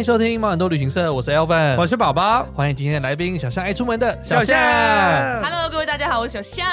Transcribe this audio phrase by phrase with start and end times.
[0.00, 4.46] 迎收听猫很多旅行社，我是 Elvin，我是宝宝，欢迎今天的来宾小象爱出门的小象。
[4.46, 6.66] 小象 Hello，各位大家好，我是小象。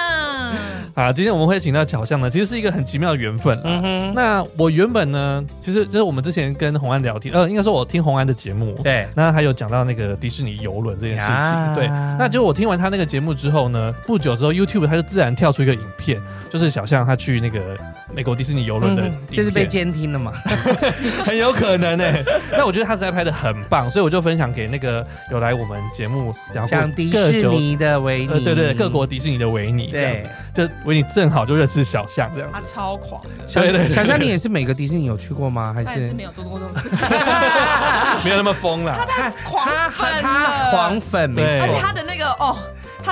[0.98, 3.56] 啊，今天我们会请到小象呢，其实是一个很奇妙的缘分。
[3.64, 11.72] 嗯哼，那我原本呢，其实就是我们之前跟红安聊天，呃，应该说我听红安的节目，对，那他有讲到那个迪士尼游轮这件事情，呀。
[11.76, 11.88] 对，
[12.18, 17.78] 那就我听完他那个节目之后呢，不久之后 YouTube 他就自然跳出一个影片，就是小象他去那个
[18.16, 20.32] 美国迪士尼游轮的、嗯，就是被监听了嘛，
[21.24, 22.26] 很有可能呢、欸。
[22.54, 26.34] 那我觉得他实在拍的很棒，所以我就分享给那个有来我们节目
[26.72, 33.30] 讲迪士尼的维尼，对对，各国迪士尼的维尼，对，就维尼正好就认识小象这样，他超狂的。
[33.46, 35.74] 小小象，你也是每个迪士尼有去过吗？
[35.76, 37.06] 还是，是没有做过这种事情，
[38.24, 38.96] 没有那么疯了。
[38.98, 42.56] 他太狂粉了，他狂粉，没错，而且他的那个哦。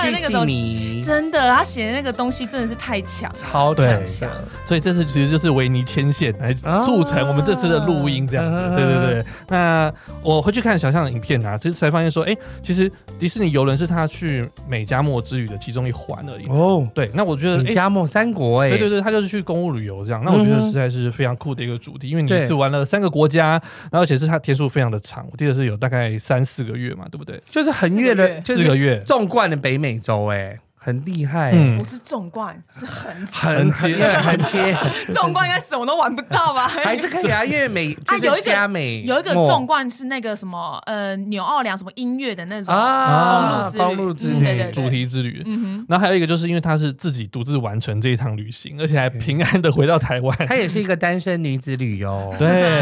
[0.04, 4.28] 那个东西真的，他写的那个东西真的是太强，超强强。
[4.64, 8.76] 所以这次其实就是维尼牵线来促成我们这次的录音这样子。
[8.76, 9.24] 对对对。
[9.48, 16.46] 那我回去看小象的影片啊，其实才发现说，哎，其实迪士尼游轮是他去美加墨之旅的其中一环而已。
[16.48, 17.10] 哦，对。
[17.14, 20.22] 那我觉得美加墨三国，哎，对对对，他就是去公务旅游这样。
[20.24, 23.50] 那我觉得实在是非常酷的一个主题，因为你是玩了三个国家，
[23.90, 27.40] 然后而且是他天数非常的长，我记得是有大概三四个月嘛，对不对？
[27.50, 29.85] 就是横越了四个月，纵贯的北美。
[29.86, 34.76] 美洲哎，很厉害，不是纵贯， 是横横切，横切，
[35.14, 36.66] 纵贯应该什么都玩不到吧？
[36.82, 45.86] 还是可以啊，因为美啊有一加美有一个纵贯是那个什么呃纽奥良什么音乐的那种啊公路之旅，对对主题之旅，嗯哼。
[45.88, 52.80] 然后还有一个就是因为他是自己独自完成这一趟旅行，而且还平安的回到台湾，他也是一个单身女子旅游，对。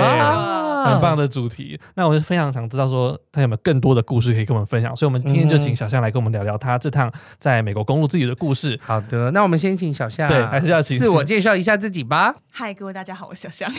[0.92, 8.78] 很棒的主题，那我就非常想知道说他有没有更多的故事可以跟我们分享，所以我们今天就请小象来跟我们聊聊他这趟在美国公路自己的故事。
[8.82, 12.34] 好的，那我们先请小象，对，还是要请自我介绍一下自己吧。
[12.50, 13.70] 嗨，各位大家好，我是小象。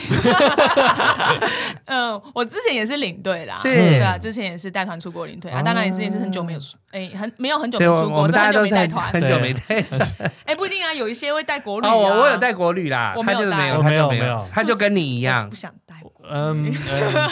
[1.85, 9.99] 嗯， 我之前也是领队啦，是，对啊，之前也是带团出国领队啊，当然也是也是很久没有出，哎，很没有很久没出国，是很久没带团，很久没带团。
[10.45, 11.95] 哎，不一定啊，有一些会带国旅啊。
[11.95, 15.95] 我我有带国旅啦，我没有带，没有没有，他就跟你一样，不想带。
[16.29, 16.73] 嗯，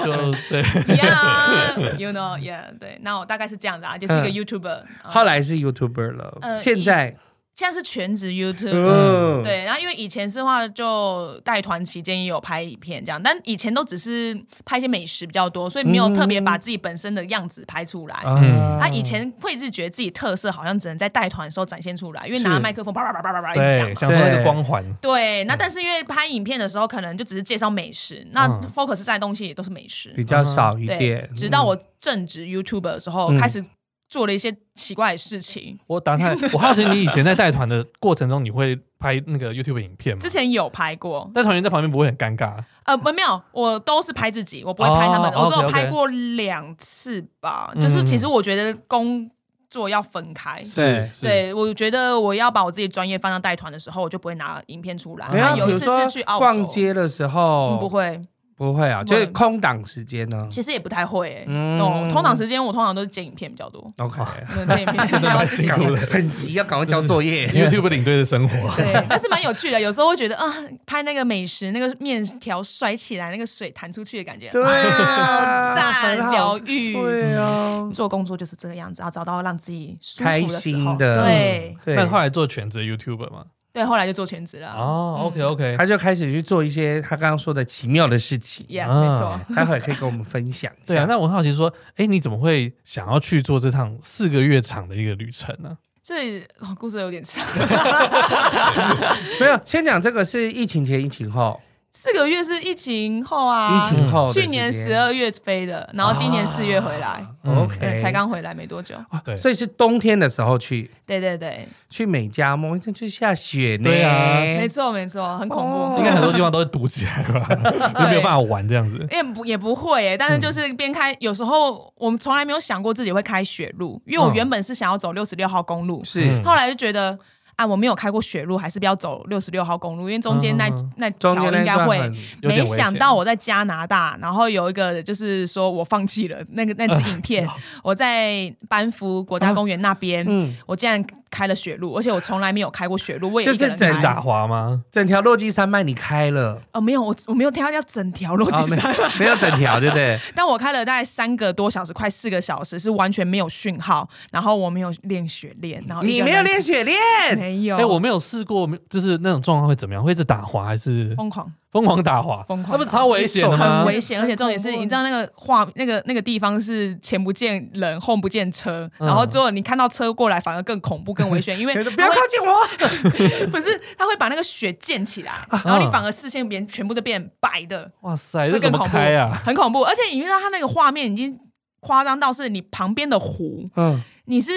[0.04, 7.16] 就对，Yeah，you know，Yeah，对，那我大概是这样子啊，就是一个 YouTuber，后来是 YouTuber 了，现在。
[7.56, 18.20] 现在是全职 YouTube，、嗯、对，然后因为以前是话就带团期间也有拍影片这样，但以前都只是拍一些美食比较多，所以没有特别把自己本身的样子拍出来。
[18.26, 24.84] 嗯，他以前会是觉得自己特色好像只能在带团的时候展现出来，因为拿麦克风叭叭叭叭叭叭一直讲，享受那个光环。
[25.00, 31.30] 对，那但是因为拍影片的时候可能就只是介绍美食，那 focus 在的东西也都是美食，比较少一点。
[31.36, 33.64] 直到我正职 YouTuber 的时候开始。
[34.14, 35.76] 做了一些奇怪的事情。
[35.88, 40.22] 我打开，我好奇你以前在带团的过程中，你会拍那个 YouTube 影片吗？
[40.22, 42.64] 之前有拍过，带团员在旁边不会很尴尬？
[42.84, 45.32] 呃，没有，我都是拍自己，我不会拍他们。
[45.34, 47.74] 我只有拍过两次吧。
[47.82, 49.28] 就是其实我觉得工
[49.68, 50.62] 作要分开。
[50.76, 55.28] 对，对我觉得我要把我自己专业放到带团的时候，我就不会拿影片出来。
[55.34, 58.22] 然后有一次是去澳洲逛街的时候，不会。
[58.56, 60.48] 不会啊，就是空档时间呢。
[60.50, 61.78] 其实也不太会，嗯，
[62.12, 63.92] 空档时间我通常都是剪影片比较多。
[63.98, 64.22] OK，
[64.68, 67.48] 剪影片真的蛮辛苦的， 很急，要赶快交作业。
[67.54, 69.80] YouTube 领队的生活，对，但是蛮有趣的。
[69.82, 70.54] 有时候会觉得啊，
[70.86, 76.94] 拍那个美食，那个面条甩起来，那个水弹出去的感觉，对啊，赞疗愈。
[76.94, 81.24] 对啊，做工作就是这个样子，要找到让自己开心的。
[81.24, 83.46] 对，但后来做全职 YouTuber 嘛。
[83.74, 84.72] 对，后来就做全职了。
[84.72, 88.64] 哦，OK OK，他就开始去做一些他刚刚说的奇妙的事情。
[88.70, 89.40] Yes，没错。
[89.56, 90.86] 待会可以跟我们分享一下。
[90.86, 95.76] 对啊，那我很好奇说，哎，你怎么会想要去做这趟四个月长的一个旅程呢？
[96.04, 96.48] 这
[96.78, 97.44] 故事有点长。
[99.42, 101.60] 没有，先讲这个是疫情前、疫情后。
[101.96, 117.48] 四个月是疫情后啊，疫情后，去年十二月飞的，然后今年四月回来，OK，才刚回来没多久，对，所以是冬天的时候去，对对对，去美加墨，就下雪呢，对啊，没错没错，很恐怖，应该很多地方都会堵起来吧，
[118.02, 127.20] 就没有办法玩这样子，也不也不会哎，但是就是边开，有时候我们从来没有想过自己会开雪路，因为我原本是想要走六十六号公路，是，后来就觉得。
[127.56, 132.12] 啊，我没有开过雪路，还是不要走六十六号公路，因为中间那那条应该会。
[132.42, 137.48] 没想到我在加拿大，然后有一个就是说我放弃了那个那支影片，
[137.84, 140.26] 我在班夫国家公园那边，
[140.66, 141.04] 我竟然
[141.34, 144.84] 开了雪路，而且我从来没有开过雪路，我也就是整打滑吗？
[144.92, 146.62] 整条落基山脉你开了？
[146.72, 150.20] 哦，没有，我我没有挑要整条落基山脉，哦，没有整条，对不对？
[150.36, 157.00] 但我开了大概三个多小时，快四个小时，是完全没有讯号，然后我没有练雪链，然后你没有练雪链，
[157.36, 160.04] 没有，哎，我没有试过，就是那种状况会怎么样？
[160.04, 161.52] 会一直打滑还是疯狂？
[161.74, 163.80] 疯狂打滑，疯狂，那不超危险的吗？
[163.80, 175.34] 很危险，而且重点是，你知道那个画那个那个地方是前不见人，后不见车，嗯、然后最后你看到车过来，反而更恐怖、更危险， 因为不要靠近我， 不是，他会把那个雪溅起来，
[175.66, 181.40] 然后你反而视线变全部都变白的，哇塞，会更恐怖啊，很恐怖，而且你知道他那个画面已经
[181.80, 184.52] 夸张到是你旁边的湖，嗯，你是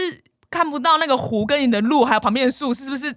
[0.51, 3.15] 看不到那个湖跟你的路还有旁边的树是不是？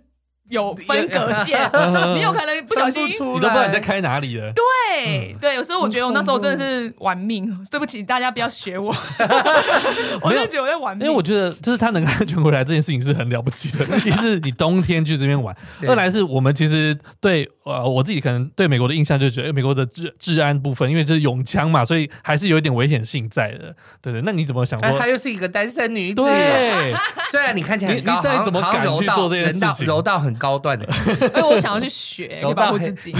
[0.50, 1.60] 有分隔线，
[2.16, 4.51] 你有可能不小心，你都不知道你在开哪里了。
[4.54, 7.40] 对对，有时候我觉得我那时候真的是玩命。
[7.69, 8.90] 对不起，大家不要学我。
[10.22, 13.86] 我就觉得我在玩命，因为我觉得就是他能安全回来这件事情是很了不起的。
[14.00, 15.56] 一是你冬天去这边玩，
[15.88, 23.75] 二来是我们其实对呃我自己可能对美国的印象就觉得美国的治治安部分，因为就是永枪嘛，所以还是有一点危险性在的。
[24.01, 24.98] 对对，那你怎么想说？
[24.98, 26.94] 她又是一个单身女子，对，
[27.30, 29.86] 虽然你看起来很高，但你怎么敢去做这件事情？
[29.86, 30.38] 柔道很。
[30.39, 30.88] 高段的，
[31.21, 33.13] 因 为我想要去学， 保护自己。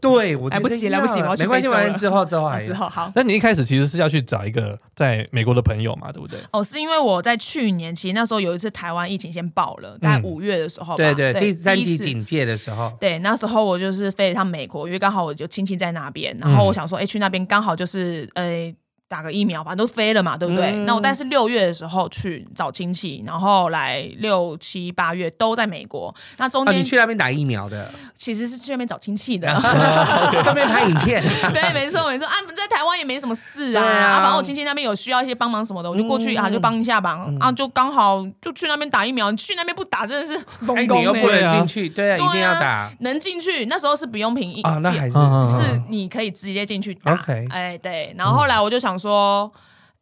[0.00, 3.10] 对，我来不及，来不及，没关系，完之后之后还之后好。
[3.14, 6.38] 那你一开始其实是要去找一个在美国的朋友嘛，对不对？
[6.52, 18.72] 哦，是因为我在去年，其实那时候有一次台湾疫情先爆了，大概五月的时候，对对，第三级警戒的时候，对，那时候我就是飞一趟美国，因为刚好我就亲戚在那边，然后我想说，哎，去那边刚好就是，呃。
[19.08, 20.70] 打个疫苗，反正都飞了嘛，对不对？
[20.70, 26.14] 嗯、那我但是六月的时候去找亲戚，然后来六七八月都在美国。
[26.36, 29.48] 那中间、啊、你去那边打疫苗的，其实是去那边找亲戚的，
[30.44, 31.24] 顺便拍影片。
[31.54, 37.24] 对，没错没错啊，在台湾也没什么事啊，啊，啊，反正我亲戚那边有需要一些帮忙什么的，我就过去、嗯、啊，就帮一下吧。
[37.26, 39.32] 嗯、啊，就刚好就去那边打疫苗。
[39.32, 40.94] 去那边不打真的是懵懵的。
[40.96, 42.90] 你又不能进去，对啊，对啊，一定要打。
[43.00, 47.14] 能进去，那时候是不用凭疫啊，那还是是你可以直接进去打。
[47.14, 48.12] OK，哎，对。
[48.18, 48.97] 然后后来我就想。
[48.98, 49.52] 说，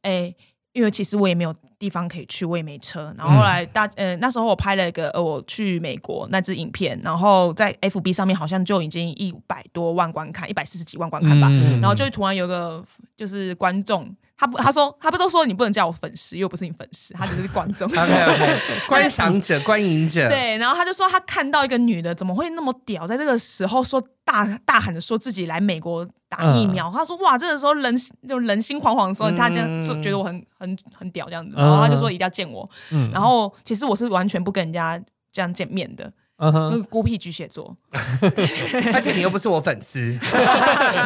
[0.03, 0.37] 哎、欸，
[0.73, 3.15] 因为其实我也没有地方可以去，我也没车。
[3.19, 11.49] 然后后来大，呃，那时候我拍了一个呃，我去美国那支影片，然后在 FB 上面好像就已经一百多万观看，一百四十几万观看吧。
[11.51, 12.85] 嗯、然后就突然有个
[13.17, 14.15] 就是观众。
[14.39, 17.89] 他不，他说他不都说你不能叫我粉丝，又不是你粉丝，他只是观众。
[17.89, 20.29] OK OK， 观赏者、观影者。
[20.29, 26.91] 对，然后他就说他看到一个女的怎么会那么屌，在这个时候说大大喊着说自己来美国打疫苗。
[26.91, 27.95] 嗯、他说哇，这个时候人
[28.29, 32.69] 就人心惶惶的时候，他这样就觉得我很很很屌这样子，然后他就说一定要见我。
[32.91, 35.01] 嗯、然后其实我是完全不跟人家
[35.33, 36.13] 这样见面的。
[36.39, 37.75] 嗯哼，那个孤僻巨蟹座，
[38.93, 39.99] 而且你又不是我粉丝，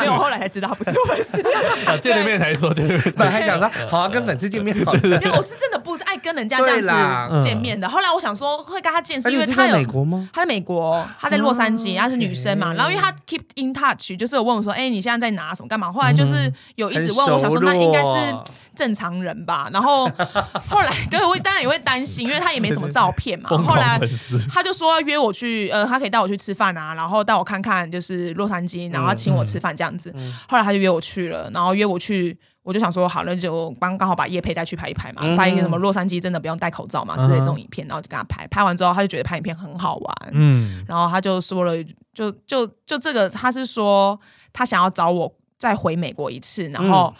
[0.00, 1.40] 没有，我后来才知道他不是我粉丝。
[2.02, 2.98] 见了面才说，对
[3.28, 5.00] 还想说好啊，跟粉丝见面好了。
[5.02, 7.88] 因为我是真的不爱跟人家这样子见面的。
[7.88, 10.28] 后来我想说会跟他见，是因为他有美国吗？
[10.32, 12.72] 他在美国，他在洛杉矶，他是女生嘛。
[12.74, 15.54] 然后因为他 keep in touch，就是有问我说，哎，你现在在哪？
[15.54, 15.92] 什么干嘛？
[15.92, 18.34] 后来就是有一直问我，想说那应该是
[18.74, 19.68] 正常人吧。
[19.72, 20.06] 然后
[20.68, 23.48] 后来对我当然也会担心，因为他也没什么照片嘛。
[23.58, 23.96] 后来
[24.52, 25.19] 他就说约。
[25.20, 30.10] 我去，呃，他可以带我去吃饭啊，然后带我看看就是洛杉矶，然后请我吃饭这样子。
[30.14, 38.46] 嗯嗯、后来他就约我去了，然后约我去，我就想说好了，就刚刚好把叶佩带去拍一拍嘛，嗯、拍一些什么洛杉矶真的不用戴口罩嘛之类这种影片，然后就跟他拍。
[38.48, 41.72] 拍完之后，他就觉得拍影片很好玩，嗯，然后他就说了，
[42.14, 44.18] 就就就这个，他是说
[44.52, 47.14] 他想要找我再回美国一次，然后。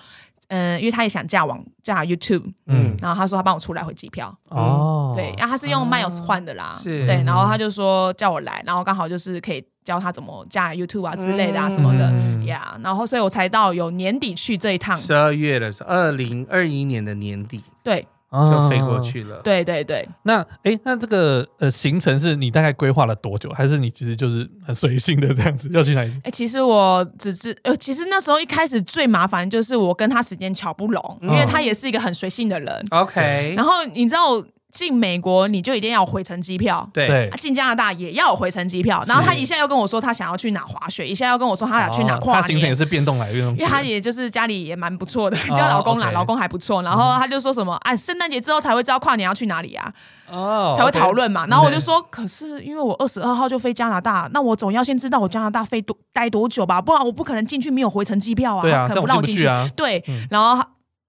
[0.50, 12.12] 嗯嗯，因为他也想架网架 YouTube，嗯，然后他说他帮我出来回机票，哦，对，然后他是用 Miles 换的啦，是，对，然后他就说叫我来，然后刚好就是可以教他怎么架 YouTube 啊之类的啊什么的
[12.45, 18.07] 呀，然后所以我才到有年底去这一趟，十二月的时候，二零二一年的年底，对。
[18.32, 19.40] 就飞过去了。
[19.42, 23.50] 对对对，那哎，那这个呃行程是你大概规划了多久？
[23.50, 26.12] 还是你其实就是很随性的这样子要去哪里？
[26.25, 32.87] 哎，其实我只是呃，其实那时候一开始最麻烦就是我跟他时间瞧不拢，因为他也是一个很随性的人。
[32.90, 34.44] OK，然后你知道。
[34.71, 37.31] 进美国你就一定要回程机票，对。
[37.39, 42.43] 进加拿大也要回程机票，然后他一下又跟我说他想要去哪滑雪，一下又跟我说他想去哪跨年。
[42.43, 43.61] 他行程也是变动来变动去。
[43.61, 46.83] 因为他也就是家里也蛮不错的，叫老公啦，老公还不错。
[46.83, 49.93] 然后他就说什么，哎，圣诞节之后才会知道跨年要去哪里啊，
[50.29, 51.47] 哦，才会讨论嘛。
[51.47, 59.69] 然后我就说，可是因为我二十二号就飞加拿大，那我总要先知道我加拿大飞多待多久吧，不然我不可能进去没有回程机票啊，可能不让我进去啊。
[59.75, 60.62] 对，然后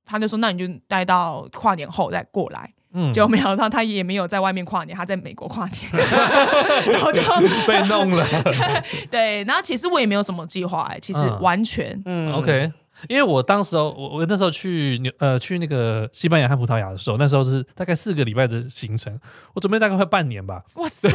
[0.06, 2.72] 他就说，那你就待到跨年后再过来。
[2.94, 5.92] 嗯，就没想到他也没有在外面跨年，他在美国跨年，
[6.92, 7.22] 然后就
[7.68, 8.26] 被弄了。
[9.10, 12.72] 对，然后其实我也没有什么计划，哎，其实完全，嗯，OK。
[13.10, 19.18] 因为我当时候我我那时候去纽呃去那个西班牙和葡萄牙的时候，那时候是大概四个礼拜的行程，
[19.54, 20.62] 我准备大概快半年吧。
[20.76, 21.10] 哇塞，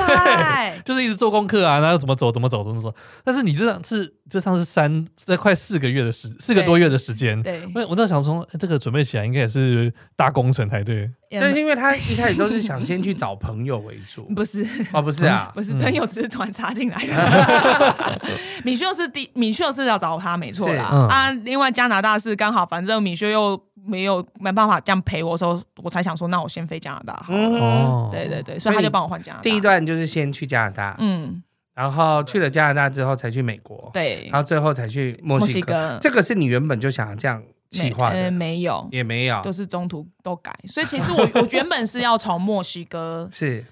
[0.84, 2.92] 就是一直做功课啊，然后怎么走怎么走怎么走。
[3.24, 11.10] 但是你这趟是这趟是三这快四个月的时四个多月的时间，对，我我那想说这个准备起来应该也是大工程才对。
[11.28, 18.20] 但是因为他 一开始都是想先去找朋友为主，不是哦，不是啊， 不是朋友只是突然插进来的。
[18.62, 27.26] 米秀是第米秀是要找他没错啦啊，另外加拿大是刚好，反正米修又没有没办法这样陪我的时候，我才想说那我先飞加拿大。
[27.28, 29.42] 哦，对对对，所以他就帮我换加拿大。
[29.42, 31.42] 第一段就是先去加拿大，嗯，
[31.74, 35.98] 然后去了加拿大之后才去美国，对，然后最后才去墨西哥。
[36.00, 37.42] 这个是你原本就想要这样。
[37.68, 40.56] 计划呃没有，也没有，就是中途都改。
[40.66, 43.62] 所以其实我 我原本是要从墨西哥是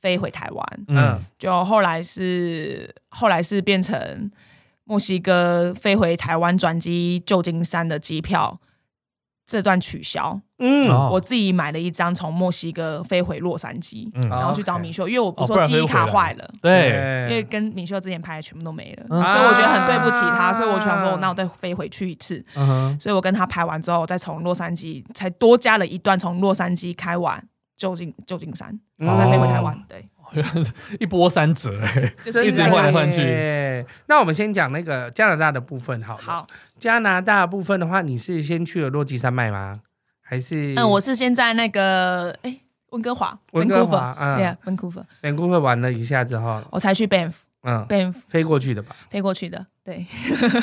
[0.00, 4.30] 飞回台湾，嗯，就后来是后来是变成
[4.90, 8.58] 墨西哥飞回台湾转机旧金山的机票。
[9.46, 22.44] 这段取消，嗯，我自己买了一张从墨西哥飞回洛杉矶，然后去找米秀，因为我不是说记忆卡坏了，对，因为跟米秀之前拍的全部都没了，所以我觉得很对不起他，所以我想说，那我再飞回去一次，
[23.00, 27.42] 所以我跟他拍完之后，再从洛杉矶才多加了一段从洛杉矶开往
[27.76, 30.08] 旧金旧金山，然后再飞回台湾，对，
[31.00, 31.70] 一波三折，
[32.24, 33.84] 就是一直换来换去。
[34.06, 36.46] 那我们先讲那个加拿大的部分，好，好。
[36.78, 39.80] 加拿大部分的话，你是先去了落基山脉吗？
[40.22, 40.74] 还是？
[40.76, 42.60] 嗯，我是先在那个哎
[42.90, 47.32] 温哥华，温哥华，对啊，温哥华，温哥华玩了一下之后，我才去 Banff，
[47.62, 48.96] 嗯，Banff 飞过去的吧？
[49.10, 50.04] 飞过去的，对，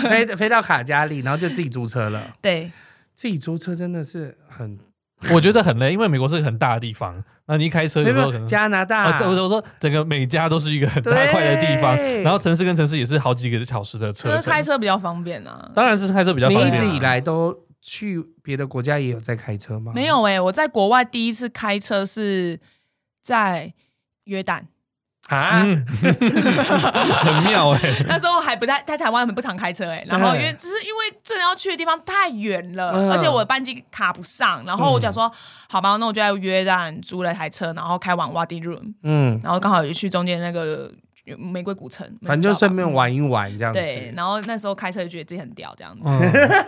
[0.10, 2.36] 飞飞到卡加利，然后就自己租车了。
[2.42, 2.72] 对，
[3.14, 4.78] 自己租车真的是很，
[5.34, 7.24] 我觉得很累，因为美国是个很大的地方。
[7.48, 14.38] 那你一开车有时候可能加拿大，我我说整个美加都是一个很大块的地方，然后城市跟城市也是好几个小时的车。
[14.42, 16.74] 开车比较方便啊，当然是开车比较方便。
[16.74, 19.92] 你一直以来都去别的国家也有在开车吗？
[19.96, 22.60] 没有哎，我在国外第一次开车是
[23.24, 23.74] 在
[24.26, 24.64] 约旦。
[25.28, 27.80] 啊，很妙哎！
[28.08, 30.04] 那时候还不太在台湾，很不常开车哎。
[30.08, 34.64] 然后因为只是因为真的要去的地方太远了，而且我的班机卡不上。
[34.66, 35.30] 然后我讲说，
[35.70, 40.90] 好吧，那我就在约旦租了一台车，然后开往 Wadi Rum，嗯，然后刚好也去中间那个
[41.38, 43.80] 玫瑰古城，反正就顺便玩一玩这样子。
[43.80, 46.02] 对，然后那时候开车就觉得自己很屌这样子。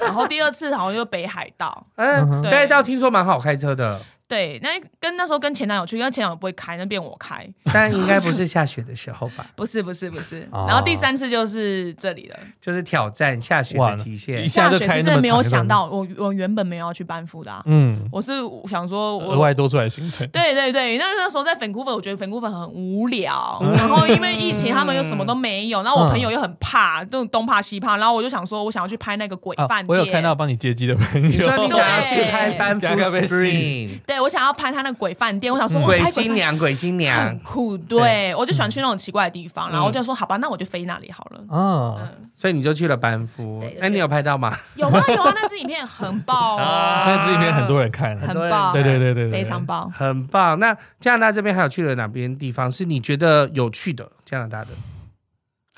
[0.01, 4.01] 然后第二次好像就北海道，嗯，北海道听说蛮好开车的。
[4.29, 4.69] 对，那
[4.99, 7.45] 跟那时候跟前男友去，因为前男友不会开，那边我开。
[7.73, 9.43] 但应该不是 下雪的时候吧？
[9.55, 10.47] 不是不是不是。
[10.51, 14.47] 然后第三次就是这里了，就是挑战下雪的极限。
[14.47, 17.51] 下雪是真的没有想到，我我原本没有要去班夫的。
[17.65, 18.33] 嗯，我是
[18.69, 20.27] 想说额外多出来行程。
[20.27, 23.59] 对对对，那那时候在 Vancouver，我觉得 Vancouver 很无聊。
[23.75, 25.81] 然后因为疫情，他们又什么都没有。
[25.81, 27.97] 然后我朋友又很怕，这种东怕西怕。
[27.97, 29.87] 然后我就想说，我想要去拍那个鬼饭店。
[29.87, 34.18] 我有看到帮你接机的朋友，你说你想要去拍班夫 Spring 对。
[34.19, 37.25] 我想要拍他那鬼饭店，我想说，鬼新娘，鬼新娘。
[37.25, 41.41] 很酷，对，我就喜欢去那种奇怪的地方，然后我就说，好吧，那我就飞那里好了。
[41.51, 44.57] 嗯，所以你就去了班夫，哎，你有拍到吗？
[44.75, 50.59] 有啊有啊，那支影片很爆 啊，那支影片很多人看，很爆，对对对对，非常棒，很棒。
[50.59, 54.09] 那加拿大这边还有去了哪边地方是你觉得有趣的？
[54.25, 54.67] 加拿大的？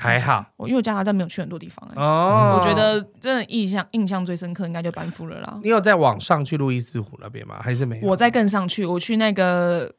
[0.02, 5.60] 还好，我因为加拿大没有去很多地方哎，哦，我觉得真的印象印象最深刻应该就班夫了啦。
[5.62, 7.60] 你有在网上去路易斯湖那边吗？
[7.62, 8.08] 还是没有？
[8.08, 9.94] 我在更上去，我去那个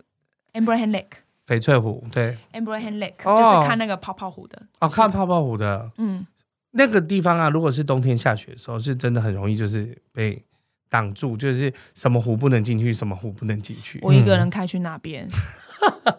[0.54, 6.26] Abraham Lake 翡翠湖，对，Abraham Lake 就是看那个泡泡湖的哦，看泡泡湖的，嗯，
[6.72, 10.42] 那个地方啊，如果是冬天下雪的时候，是真的很容易就是被
[10.88, 14.00] 挡住，就是什么湖不能进去，什么湖不能进去。
[14.02, 15.28] 我一个人开去那边，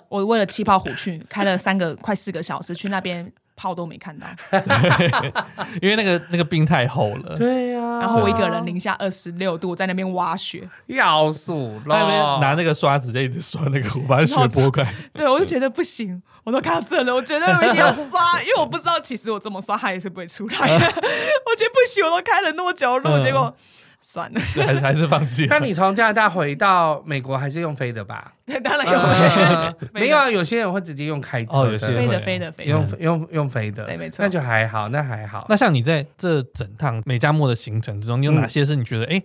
[0.08, 3.32] 我为了气泡湖去开了三个快四个小时去那边。
[3.56, 4.28] 泡都没看到，
[5.82, 7.36] 因为那个那个冰太厚了。
[7.36, 11.54] 对呀，然后我一个人零下二十六度在那边挖雪，要死
[11.86, 12.40] 了！
[12.42, 14.84] 拿那个刷子在一直刷那个，我把雪拨开。
[15.14, 20.86] 对，我就觉得不行，我都看到这了，我觉得我一定要刷，因为我不知道其实我这么刷它也是不会出来的。
[20.86, 23.56] 我觉得不行，我都开了那么久路，结果。
[24.04, 25.46] 算了，还是还是放弃。
[25.50, 28.34] 那你从加拿大回到美国还是用飞的吧？
[28.46, 29.90] 对， 当然用。
[29.94, 31.60] 没有啊，有些人会直接用开车。
[31.60, 33.86] 哦，有些飞的飞的飞，用用用飞的。
[33.86, 34.24] 对，没错。
[34.24, 35.46] 那就还好，那还好。
[35.48, 39.24] 那像你在这整趟美加墨的行程之中，你有哪些是你觉得哎，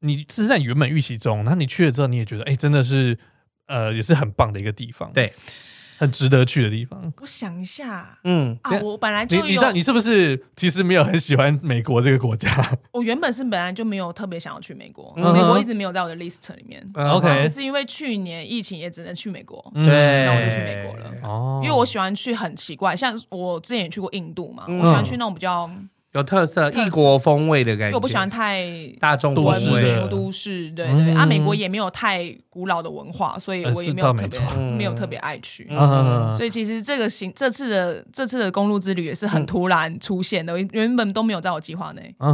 [0.00, 3.18] 你是在原本预期中，那你去了之后你也觉得哎，真的是
[3.66, 5.10] 呃，也是很棒的一个地方。
[5.12, 5.32] 对。
[5.98, 7.12] 很值得去的地方。
[7.20, 8.56] 我想一下，嗯。
[8.62, 12.48] 啊，我本来就有你，你你是不是其实没有很喜欢美国这个国家？
[12.92, 16.82] 我原本是本来就没有特别想要去美国，美国一直没有在我的 list 里面。
[16.94, 21.12] OK，只是因为去年疫情也只能去美国，对，那我就去美国了。
[21.22, 25.68] 哦，因为我喜欢去很奇怪，像我之前也去过印度嘛，我喜欢去那种比较
[26.14, 27.94] 有特色，异国风味的感觉。
[27.94, 28.66] 我不喜欢太
[28.98, 31.14] 大众都市的都市，对对。
[31.14, 34.40] 啊，美国也没有太古老的文化，所以我也没有特别
[34.76, 35.68] 没有特别爱去。
[36.36, 42.14] 所以其实这个行这次的这次的公路之旅也是很突然出现的，原本都没有在我计划内。
[42.18, 42.32] 嗯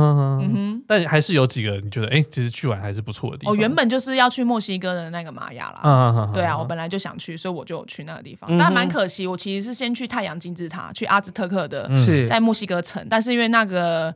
[0.52, 3.52] 哼，但还是有几个你觉得哎，其实去完还是不错的地方。
[3.52, 6.30] 哦，原本就是要去墨西哥的那个玛雅啦。
[6.32, 8.56] 对啊，我本来就想去，所以我就去那个地方。
[8.56, 11.90] 但蛮可惜，我其实是先去太阳金字塔，去阿兹特克的，
[12.24, 14.14] 在墨西哥城，但是因为那那个。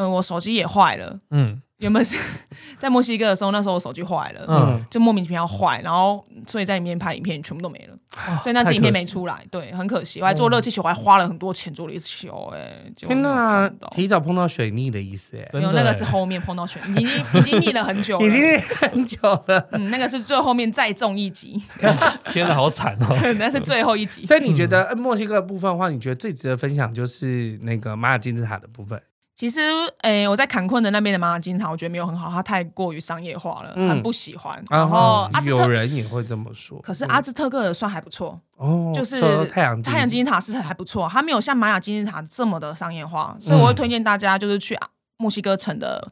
[0.00, 1.18] 嗯，我手机也坏了。
[1.30, 2.16] 嗯，原本是
[2.76, 7.96] 在墨西哥的时候，那时候我手机坏了，嗯，就莫名其妙坏，然后所以在里面拍影片全部都没了，
[8.42, 10.20] 所以那支影片没出来，对，很可惜。
[10.20, 19.68] 我还做热气球，我还花了很多钱做热气球，哎，天哪，提早碰到水逆的意思，哎，没有，那个是后面碰到水，已经已经逆了很久了， 已经逆很久了。
[19.72, 21.62] 嗯，那个是最后面再中一集，
[22.32, 24.24] 天哪，好惨哦，那是最后一集。
[24.24, 29.00] 所以你觉得墨西哥的部分的话，你觉得最值得分享就是那个玛雅金字塔的部分？
[29.38, 29.60] 其实，
[30.00, 34.60] 诶、欸，我在坎昆的那边的玛雅金字塔，我觉得没有很好，它太过于商业化了，嗯、很不喜欢。
[34.68, 36.76] 然后，有人也会这么说。
[36.80, 44.76] 可是阿兹特克的算还不错，哦，就是太阳太阳金字塔是还不错，它没有像玛雅金字塔这么的商业化，所以我会推荐大家就是去
[45.18, 46.10] 墨西哥城的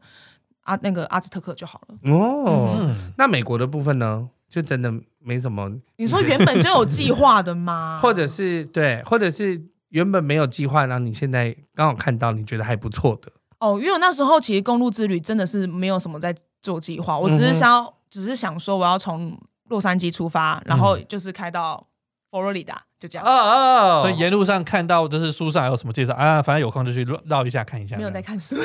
[0.61, 1.95] 阿那个阿兹特克就好了。
[2.09, 5.69] 哦，嗯、那美国的部分呢，就真的没什么。
[5.97, 7.99] 你说原本就有计划的吗？
[8.01, 9.61] 或者是对，或者是。
[9.89, 13.77] 原本没有计划，然后你现在刚好看到，你觉得还不错的哦。
[13.79, 19.37] 因为我那时候其实公路之旅真的是没有什么在做计划，我只是想要，嗯、只是想说我要从
[19.69, 21.87] 洛杉矶出发，然后就是开到
[22.29, 23.25] 佛罗里达，就这样。
[23.25, 24.01] 哦哦。
[24.01, 27.95] 所以沿路上看到就是书上有什么介绍啊，反正有空就去绕一下看一下。
[27.97, 28.57] 没有在看书。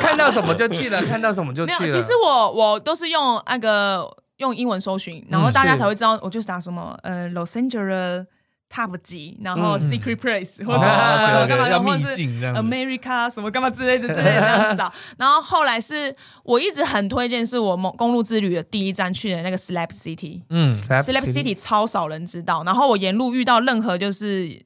[0.00, 1.92] 看到什么就去了，看到什么就去了。
[1.92, 8.26] 其实我我都是用那个用英文搜寻，然后大家才会知道，我就是打什么呃，Los Angeles。
[8.74, 12.16] Top 级，然后 Secret Place 或者什么干嘛的，或者是
[12.54, 14.92] America 什么干嘛之类的之类的这样子找。
[15.16, 16.12] 然后后来是
[16.42, 22.64] 我一直很推荐，是我们公路之旅的第一站去的那个 Slap City，嗯，Slap City 超少人知道。
[22.64, 24.60] 然后我沿路遇到任何就是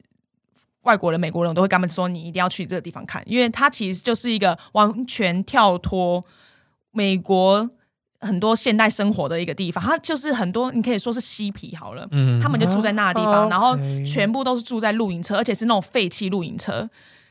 [0.85, 6.25] 外国人、美国人，我都会跟他们说，你一定要去这个地方看，因为它其实就是一个完全跳脱
[6.93, 7.69] 美国。
[8.21, 16.89] 很多现代生活的一个地方，它就是很多你可以说是嬉皮好了，嗯，他们就住在那个地方，啊、然后全部都是住在露营车，而且是那种废弃露营车。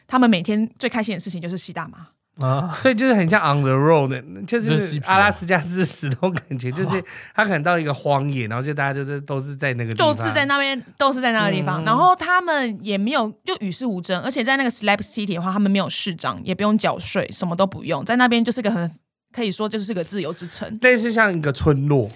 [0.08, 2.08] 他们每天最开心的事情就是吸大麻
[2.48, 7.04] 啊，所以就是很像 on the road 的，就是阿拉斯加是石头感觉，就是
[7.36, 18.90] 他可能到一个荒野，然后就大家就是都是在那个地方，都是在那边，都是在那个地方，嗯、然后他们也没有就与世无争，而且在那个 Slab City 的话，他们没有市长，也不用缴税，什么都不用，在那边就是个很。
[19.34, 22.10] 可以说就是个自由之城，类似像一个村落。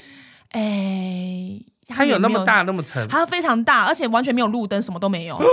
[0.49, 3.07] 哎、欸，它有那么大那么沉？
[3.07, 5.39] 它非常大，而且完全没有路灯，什么都没有。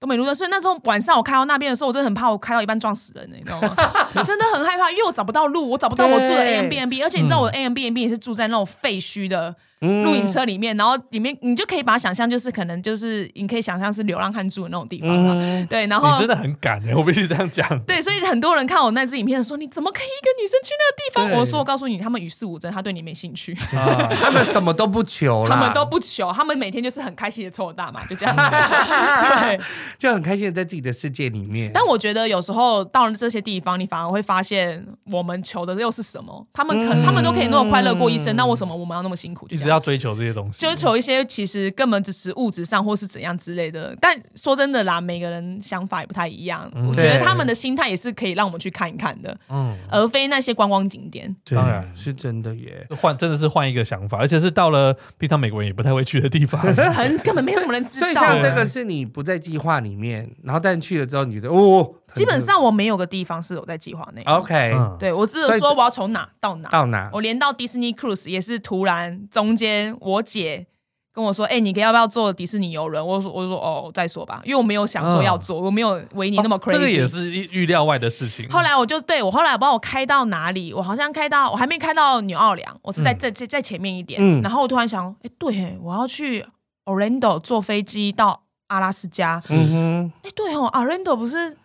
[0.00, 3.74] 都没路灯，所以那时候晚上我开到那边的时候，我真的很怕，我开到一半撞死人，你知道吗？
[4.24, 9.56] 真的很害怕，因为我找不到路，我找不到我住的 Airbnb，而且你知道我的 Airbnb 也是住在那种废墟的。
[9.80, 15.32] 露营车里面，然后里面你就可以把它想象，就是可能就是你可以想象是流浪汉住的那种地方嘛。
[15.34, 17.66] 嗯、对，然后你真的很敢哎，我必须这样讲。
[17.84, 21.38] 对，所以很多人看我那支影片说，你怎么可以一个女生去那个地方？
[21.38, 28.34] 我说，我告诉你，他们与世无争，他对你没兴趣，啊、他们什么都不求了，他们都不求，他们每天就是很开心的抽大麻，就这样，
[29.42, 29.60] 对，
[29.98, 31.70] 就很开心的在自己的世界里面。
[31.72, 36.46] 但我觉得有时候到了这些地方，你反而会发现，我们求的又是什么？
[36.52, 39.46] 他们可、嗯、他们都可以那么快乐过一生，那为什么我们要那么辛苦？
[39.46, 40.58] 就一直要追求这些东西。
[40.58, 46.70] 追求一些其实根本只是物质上或是怎样之类的，但说真的啦，每个人想法也不太一样。
[46.74, 51.34] 嗯、我觉得他们的心态也是可以让我们去看一看的，嗯，而非那些观光景点。
[51.50, 56.60] 当然是真的耶，换真的是换一个想法，而且是到了平常美国人也不太会去的地方，
[56.94, 58.06] 很根本没有什么人知道。
[58.06, 64.22] 所以像这个是你不在计划里面，然后但去了之后，你觉得哦，基本上我没有个地方是我在计划内。
[64.24, 70.66] OK，对我只有说我要从哪到哪到哪，我连到 Disney Cruise 也是突然中间我姐。
[71.10, 73.04] 跟我说，哎、欸，你可以要不要坐迪士尼游轮？
[73.04, 76.72] 我说，我说，哦，再说吧，因为我没有想说要坐，嗯、我没有维尼那么 crazy。
[76.74, 78.48] 这个也是预料外的事情。
[78.48, 84.20] 后来我就对我后来我不知道我开到哪里，我好像开到我还没开到纽奥良，我是在在在在前面一点。
[84.22, 86.46] 嗯、然后我突然想，哎、欸，对，我要去
[86.84, 89.42] Orlando 坐飞机到阿拉斯加。
[89.50, 91.56] 嗯哼，哎、欸，对哦，Orlando 不是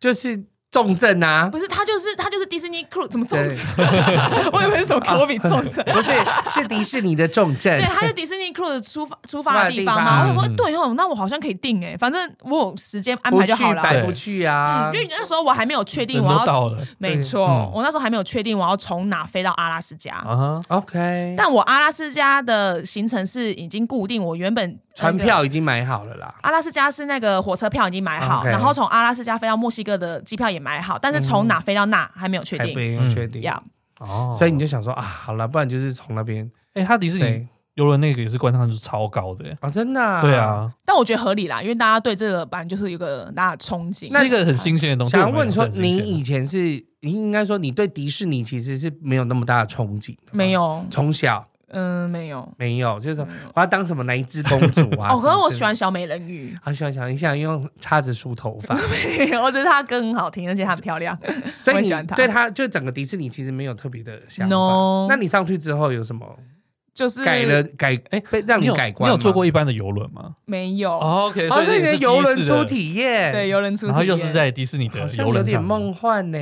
[0.00, 0.44] 就是。
[0.70, 1.48] 重症啊？
[1.50, 3.58] 不是，他就是他就是迪士尼 Cruise 怎么重症？
[4.52, 5.82] 我以为是什么科比重症？
[5.86, 6.12] 不是，
[6.50, 7.74] 是迪士尼的重症。
[7.74, 10.28] 对，他是迪士尼 crew 的出发出发的地方嘛？
[10.28, 13.82] 我说对哦，那我好像可以定哎，反正我有时间安排就好了。
[13.82, 14.90] 白不去啊？
[14.92, 16.86] 因为那时候我还没有确定我要到了。
[16.98, 20.16] 没错，我那时候还没有确定我要从哪飞到阿拉斯加。
[20.16, 21.34] 啊 OK。
[21.34, 24.78] 但我阿拉斯加的行程是已经固定，我原本。
[24.98, 26.34] 船票已经买好了啦。
[26.42, 33.42] 阿拉斯加是那个火车票已经买好，然后从阿拉斯加飞到墨西哥的机票也买好，但是从哪飞到那还没有确定，还没有确定。
[33.42, 33.62] 要
[34.00, 36.50] 哦，所以你就想说啊，好了，不然就是从那边。
[36.74, 37.46] 哎，他迪士尼。
[37.74, 39.56] 游轮那个也是观赏度超高的。
[39.60, 45.12] 啊，真的啊，对啊，但我觉得合理啦，因为大家对这个版就是有个大的憧憬，是一个很新鲜的东西。
[45.12, 46.58] 想问说，你以前是，
[47.02, 55.10] 你应该说你对迪士尼其实是没有那么大的憧憬的，没有，从小，嗯，没有，没有，就是说我要当什么哪一只公主啊？
[55.14, 58.74] 哦，可是我喜欢小美人鱼， 好喜欢小，你想用叉子梳头发？
[58.74, 61.18] 没有，我觉得她歌很好听，而且她很漂亮，
[61.58, 64.56] 所以你对她就整个迪士尼其实没有特别的想法。
[65.08, 66.26] 那你上去之后有什么？
[66.98, 69.08] 就是改了改哎，被让你改观。
[69.08, 70.34] 你有坐过一般的游轮吗？
[70.46, 70.90] 没有。
[70.98, 76.38] OK，所以你的游轮初体验，对游轮初体验，然后又是在迪士尼的游轮，有点梦幻呢。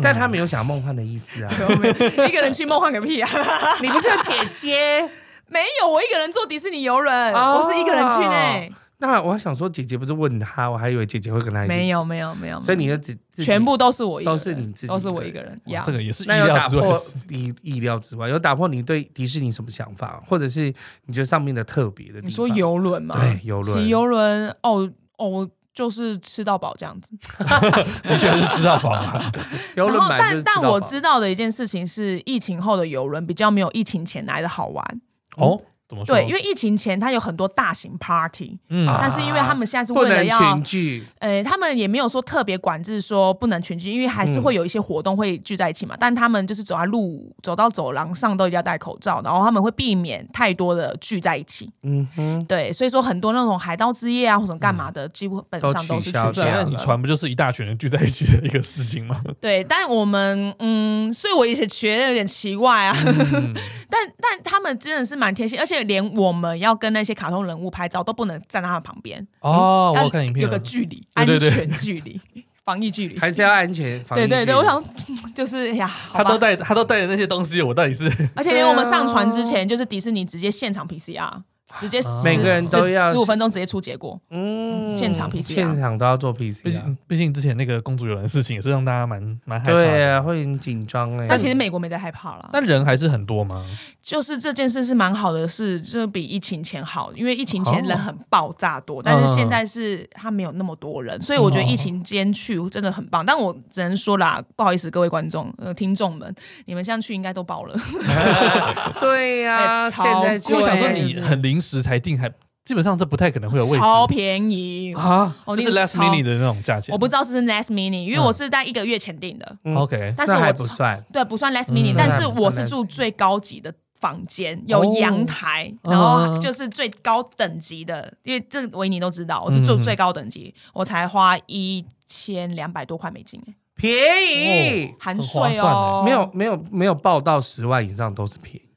[0.00, 1.50] 但他没有想梦幻的意思啊。
[2.28, 3.28] 一个人去梦幻个屁啊！
[3.82, 5.10] 你不是有姐姐？
[5.50, 8.76] 没有，我一个人坐迪士尼游轮，我是一个人去呢。
[9.00, 11.72] 那我还想说，姐姐不是问他，我还以为姐姐会跟他一起。
[11.72, 12.60] 没有，没有，没有。
[12.60, 15.60] 所以你的只全部都是我，都是你自己，都是我一个人。
[15.86, 20.62] 这个也是意料之外，意意料之外，有打破你对迪士尼什么想法，或者是
[21.06, 22.20] 你觉得上面的特别的？
[22.22, 23.14] 你说游轮吗？
[23.20, 23.78] 对，游轮。
[23.78, 27.12] 骑游轮，哦哦，就是吃到饱这样子。
[28.02, 29.30] 的确是吃到饱啊。
[29.76, 35.00] 游轮，但但我知道的一件事情是，疫情后的游轮比较没有疫情前来的好玩
[35.36, 35.60] 哦。
[36.04, 45.96] 对，因为疫情前它有很多大型 party，嗯，但是因为他们现在是为了要群聚，呃，他们也没有说特别管制说不能群聚，因为还是会有一些活动会聚在一起嘛。
[45.98, 51.70] 但他们就是走在路，走到走廊上都一定要戴口罩，然后他们会避免太多的聚在一起。
[51.84, 56.30] 嗯哼，对，所以说很多那种海盗之夜啊或者干嘛的，基本上都是取消。
[56.34, 59.22] 那你船不就是一大群人聚在一起的一个事情吗？
[59.40, 62.94] 对，但我们嗯，所以我也觉得有点奇怪啊。
[63.88, 65.77] 但但他们真的是蛮贴心，而且。
[65.84, 72.20] 连我们要跟那些卡通人物拍照都不能站在他旁边哦，我看影片有个距离，安全距离，
[72.64, 74.02] 防疫距离还是要安全。
[74.14, 74.82] 对对对，我想
[75.34, 78.10] 就是呀，他都带他都带着那些东西，我到底是？
[78.34, 81.42] 而且连我们上船之前， 就是迪士尼直接现场 PCR。
[81.78, 86.62] 直接每个人都要十五分钟直接出结果，嗯，现场 PCR，现场都要做 PCR。
[86.62, 91.26] 毕竟毕竟之前那个公主有人的事情也是让大家蛮蛮害怕，对啊，会很紧张哎。
[91.28, 93.64] 但其实美国没在害怕了，但人还是很多吗？
[94.02, 103.24] 就是这件事是蛮好的事，就比疫情前好，因为疫情前人很爆炸多，但是现在是他没有那么多人，所以我觉得疫情间去真的很棒。
[103.24, 107.78] 但我只能说啦，不好意思各位观众呃听众们，你们现在去应该都爆了。
[108.98, 112.32] 对呀，现在就想说你很临时才订，还
[112.64, 114.94] 基本上这不太可能会有位置，超便宜。
[114.94, 115.34] 啊！
[115.56, 119.58] 这是 last minute 的那种价钱，我不知道是 last minute，因为我是在一个月前订的。
[119.74, 133.42] OK，但是我不算，对，不算 last minute，但是我是住最高级的房间，有阳台，然后就是最高等级的，因为这维尼都知道，我是住最高等级，我才花一千两百多块美金，
[133.74, 138.67] 便宜，含税哦，没有没有没有报到十万以上都是便宜。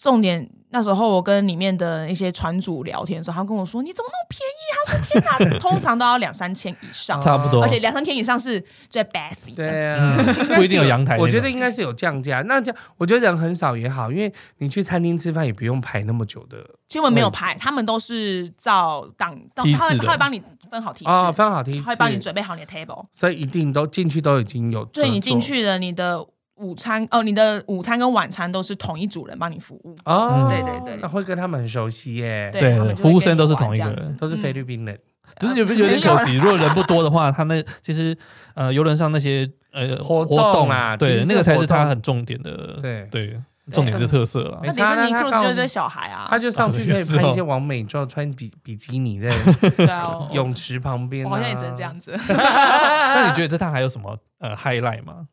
[0.00, 10.16] 重点那时候我跟里面的一些船主聊天的时候，他跟我说：“你怎么那么便宜？”他说：“天哪，通常都要两三千以上， 差不多，而且两三千以上是最 basic 的。”对啊，
[10.54, 11.18] 不一定有阳台。
[11.18, 12.40] 我觉得应该是有降价。
[12.42, 16.64] 那这样我觉得人很少也好，因为你去餐厅吃饭也不用排那么久的。
[16.88, 24.88] 新闻没有排，他们都是照档，他会他会帮你分好梯次，哦，分好梯次，会帮你准备好你的 table，所以一定都进去都已经有。
[24.94, 26.26] 所以你进去了，你的。
[26.60, 29.96] 午餐哦，你的午餐跟晚餐都是同一组人帮你服务。
[30.04, 34.98] 哦，对对对，那会跟他们很熟悉耶，对，服务生都是同一个人，都是菲律宾人，
[35.38, 38.16] 只是有有点可惜，如果人不多的话，他那其实
[38.54, 43.08] 呃游轮上那些呃活动啊，对，那个才是他很重点的，对。
[43.10, 43.40] 对，
[43.72, 44.60] 重点的特色了。
[44.64, 49.30] 那迪士尼 cruise 就是小孩啊，他就上去可以拍一些完美照，穿比比基尼在
[50.34, 52.18] 泳池旁边，好像也只能这样子。
[52.28, 55.26] 那你觉得这趟还有什么呃 highlight 吗？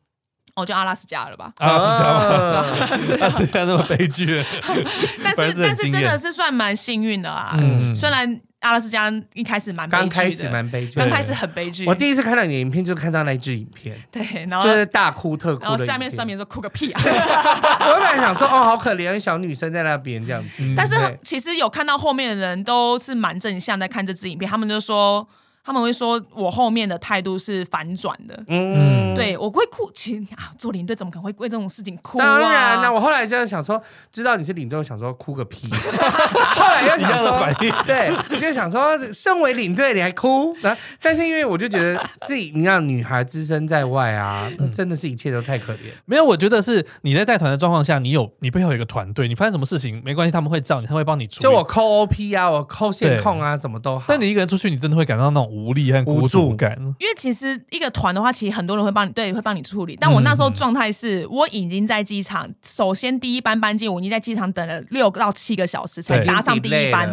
[0.60, 2.18] 我就阿拉斯加了吧，阿拉斯加吗？
[3.20, 4.44] 阿拉斯加那么悲剧，
[5.22, 7.56] 但是但是真的是算蛮幸运的啊。
[7.58, 11.86] 嗯，虽然阿拉斯加一开始蛮刚开始蛮悲剧，刚开始很悲剧。
[11.86, 17.00] 我第一次看到你的影片，就看到那支影片，对，然后就是大哭特哭，然后下面上面说哭个屁啊！
[17.04, 20.64] 我本来想说哦，好可怜，小女生在那边这样子。
[20.76, 25.28] 但是其实有看到后面的人都是蛮正向在看这支影片，他们就说。
[25.68, 28.42] 他们会说我后面的态度是反转的。
[28.46, 29.90] 嗯，对，我会哭。
[29.92, 32.24] 其实啊，做领队怎么可能会为这种事情哭啊？
[32.24, 33.78] 当然，那我后来就想说，
[34.10, 35.68] 知道你是领队，我想说哭个屁。
[36.56, 37.38] 后来又想说，
[37.84, 40.56] 对，我就想说，身为领队你还哭？
[41.02, 45.92] 但是因为我就觉得自己，你让女孩置身在外啊，真的是一切都太可怜。
[46.06, 51.42] 没有，我觉得是你在带团的状况下，你有你背后有一个团队，你发生什么事情没关系，他们会照你，他会帮你处理。
[51.42, 54.06] 就我扣 OP 啊，我扣线控啊，什么都好。
[54.08, 56.76] 但你一个人出去，你真的会感到那种无力和孤独感。
[56.98, 59.96] 因为其实一个团的话，其实很多人会帮你，对，会帮你处理。
[60.00, 67.08] 但我那时候状态是，我已经在机场，首先第一班班机，我已经在机场等了六到七个小时才搭上第一班。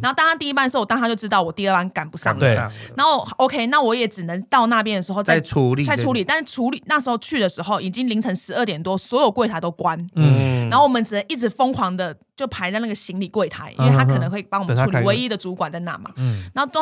[0.00, 2.38] 然后搭上第一班的时候，我当他就知道我第二班赶不上。
[2.38, 2.72] 了。
[2.96, 6.24] 然后 OK，那我也只能到那边的时候再处理，再处理。
[6.24, 9.98] 但是处理那时候去的时候，已经凌晨十二点多，所有柜台都关。
[10.16, 10.68] 嗯。
[10.68, 16.10] 然后我们只能一直疯狂的就排在那个行李柜台，因为他可能会帮我们处理，唯一的主管在那嘛。
[16.16, 16.44] 嗯。
[16.54, 16.80] 然后都。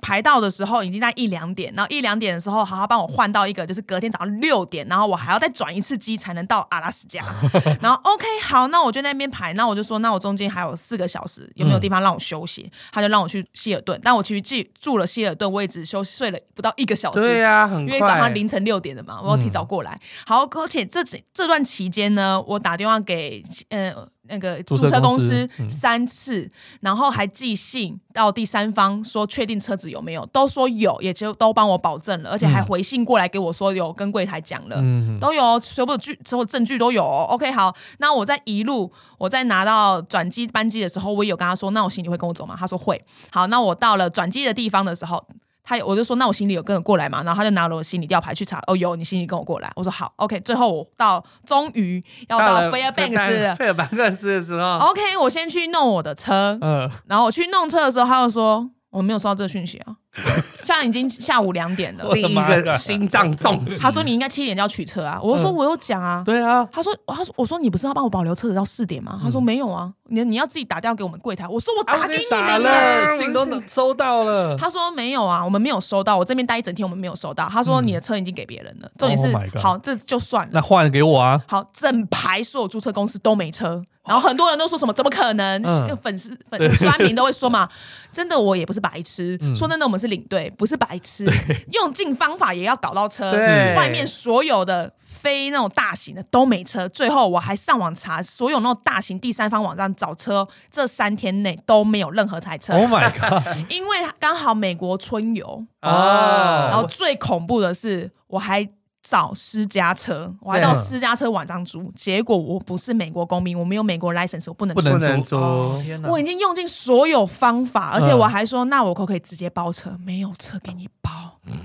[0.00, 7.22] 排到的时候已经在一两点，然后一两点的时候，好好帮我换到一个，就是隔天早上六点，然后我还要再转一次机才能到阿拉斯加。
[7.80, 12.62] 然后 OK 好，那我就在那边排，那我就说，那我中间还有四个小时，有没有地方让我休息？
[12.62, 17.22] 嗯、他就让我去希尔顿，但我其实住了希尔顿，我也只休息睡了不到一个小时。
[17.22, 17.94] 对呀、啊，很快。
[17.96, 19.92] 因为早上凌晨六点的嘛，我要提早过来。
[19.92, 24.08] 嗯、好，而且这这段期间呢，我打电话给呃。
[24.30, 26.50] 那个租车公司三次，嗯、
[26.82, 37.04] 然后还寄信到第三方说确定车子有没有，都说有，也就都帮我保证了，而且还回信过来给我说有跟柜台讲了，嗯、都有所有据、所有证据都有。
[37.04, 42.56] OK，好，那我在一路我在拿到转机班机的时候，我也有跟他说，那我行李会跟我走吗？
[42.58, 43.04] 他说会。
[43.30, 45.26] 好，那我到了转机的地方的时候。
[45.62, 47.22] 他我就说，那我行李有跟着过来嘛？
[47.22, 49.70] 然后他就拿了我行李吊牌去查，哦，有，你行李跟我过来。
[49.76, 50.38] 我说好，OK。
[50.40, 58.70] 最后我到终于要到 Fairbanks 菲尔班克斯的时候，OK，我先去弄我的车，嗯，然后我去弄车的时候，他又说。
[58.90, 59.94] 我没有收到这个讯息啊，
[60.62, 62.12] 现在已经下午两点了。
[62.12, 69.20] 第一个心脏重击，他说你应该七点就要取车啊，我说我有讲啊，对啊，他说他说我说你不是要帮我保留车子到四点吗？
[69.22, 72.24] 他说没有啊，你你要自己打电话给我们柜台，我说我打给你
[72.64, 74.56] 了，信都收到了。
[74.58, 77.48] 他说没有啊，我们没有收到，我这边待一整天，我们没有收到。
[77.48, 81.40] 他说你的车已经给别人了，重点是好，这就算了，那换给我啊。
[81.46, 83.82] 好，整排所有租车公司都没车。
[84.06, 84.92] 然后很多人都说什么？
[84.92, 85.62] 怎么可能？
[85.62, 87.68] 嗯、粉丝粉丝酸民都会说嘛，
[88.10, 89.38] 真的，我也不是白痴。
[89.42, 91.24] 嗯、说真的，我们是领队，不是白痴，
[91.72, 93.30] 用尽方法也要搞到车。
[93.76, 102.72] 外面所有的非那种大型的都没车，最后我还上网查所有那种大型第三方网站找车，这三天内都没有任何台车。
[102.72, 103.46] Oh my god！
[103.70, 108.68] 因为刚好美国春游啊，然后最恐怖的是我还。
[109.02, 114.82] 找私家车，我还到私家车网上租，嗯、结果我不是美国公民，我没有美国 license，我不能租。
[114.82, 115.36] 不能租。
[115.36, 119.96] 哦、我已经用尽所有方法，而且我还说，嗯、那我可不可以直接包车？
[120.04, 121.10] 没有车给你包。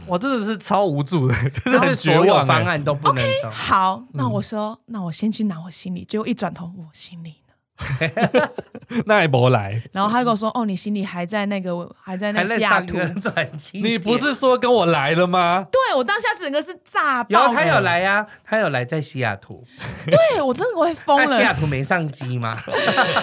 [0.08, 3.24] 我真的是超无助的，真的是所有方案都不能。
[3.24, 7.36] Okay, 好，那我说，嗯、那我先去拿我行李，结果一转头，我行李。
[9.06, 12.98] 那也不来，然后他跟我说：“哦，你行李还在那个，还在那个西雅图。”
[13.74, 15.68] 你不是说跟我来了吗？
[15.72, 17.48] 对，我当下整个是炸爆。
[17.48, 19.64] 有他有来呀，他有来在西雅图。
[20.06, 21.28] 对，我真的会疯了。
[21.28, 22.58] 西雅图没上机吗？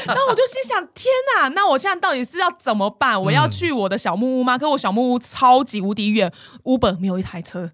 [0.06, 3.20] 然后我就心想：天哪，那我现在到底是要怎么办？
[3.22, 4.58] 我要去我的小木屋吗？
[4.58, 6.30] 可我小木屋超级无敌远
[6.64, 7.70] ，Uber 没有一台车。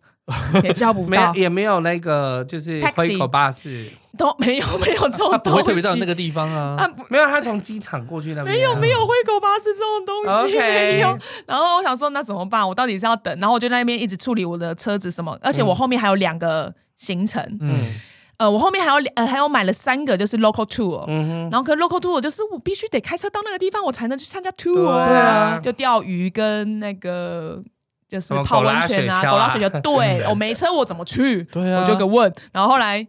[0.63, 6.77] 也叫不到，没也没有那个就是灰狗巴士都 没有，没有这种东西，他不会特别到那个地方啊。
[6.79, 11.17] 啊没有，他从机场过去那边、啊、没有没有灰狗巴士这种东西没有。
[11.47, 12.67] 然后我想说，那怎么办？
[12.69, 13.37] 我到底是要等？
[13.39, 17.43] 然后我就在那边一直处理我的车子什么，而且我后面还有两个行程。
[17.61, 17.95] 嗯，
[18.39, 21.05] 呃，我后面还有两呃还有买了三个就是 local tour。
[21.07, 21.51] 嗯哼。
[21.51, 24.75] 然后可 local tour 就是我必须得开车到那个地方，我才能去参加 tour。
[24.75, 25.61] 对啊。
[25.63, 27.63] 就钓鱼跟那个。
[28.09, 29.81] 就是泡温泉啊，狗拉雪橇。
[29.83, 31.43] 对，我没车，我怎么去？
[31.45, 32.33] 对啊，我就个问。
[32.53, 33.07] 然后后来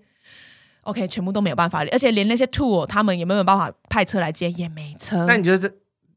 [0.82, 5.26] ，OK，全部都没有办法，而且连那些 tour 他们也没有办法派车来接，也没车。
[5.26, 5.72] 那你觉得这，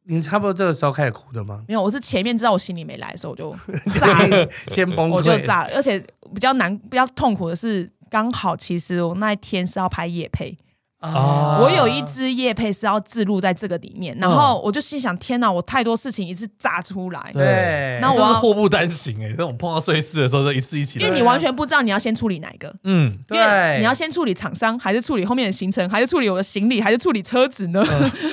[0.05, 1.63] 你差不多这个时候开始哭的吗？
[1.69, 3.55] 没有，我是前面知道我行李没来的时候，我就
[4.01, 5.71] 炸了，先崩溃，我就炸了。
[5.75, 5.99] 而且
[6.35, 10.57] 比较难、比较痛苦的是，刚好其实我那一天是要拍夜配。
[11.03, 17.31] 哦，我有一支叶配是要置入在这个里面，然后我就心想：天哪，我太多事情一次炸出来。
[17.35, 20.99] 对，那我是祸不单行哎，这种碰到碎事的时候，就一次一起。
[21.01, 27.85] 因为你完全不知道你要先处理哪一个，嗯，因为你要先处理厂商，还是处理后面的行程，还是处理我的行李，还是处理车子呢？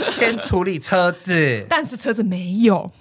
[0.10, 2.92] 先处理车子， 但是车子没有。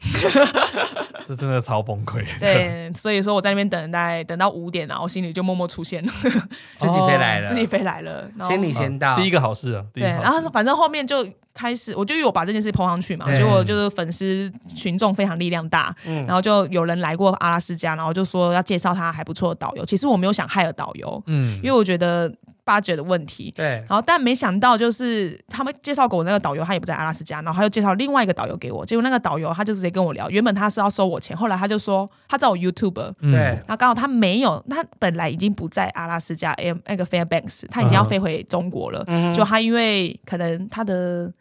[1.26, 2.24] 这真的超崩溃。
[2.38, 6.12] 对，所以说我在那边等待，等到五点，然后我心里就默默出现了，
[6.76, 9.84] 自己飞来了，自己飞来了，先你先到，第一个好事啊。
[9.92, 15.94] 对，然后反正后面就开始，我就因为我把这件事 po 上去嘛，结果就是粉丝群众非常力量大，
[16.26, 19.84] 然后就有人来过阿拉斯加，然后就说要介绍他还不错的导游。
[19.84, 22.32] 其实我没有想害了导游，嗯，因为我觉得。
[22.64, 41.32] 发掘的问题，对，然后但没想到就是他们介绍给我那个导游，他也不在阿拉斯加，然后他又介绍另外一个导游给我，结果那个导游他就直接跟我聊，原本他是要收我钱，后来他就说他找我 YouTuber，对，然后刚好他没有，他本来已经不在阿拉斯加，M，那个 Fairbanks，他已经要飞回中国了，嗯、就他因为可能他的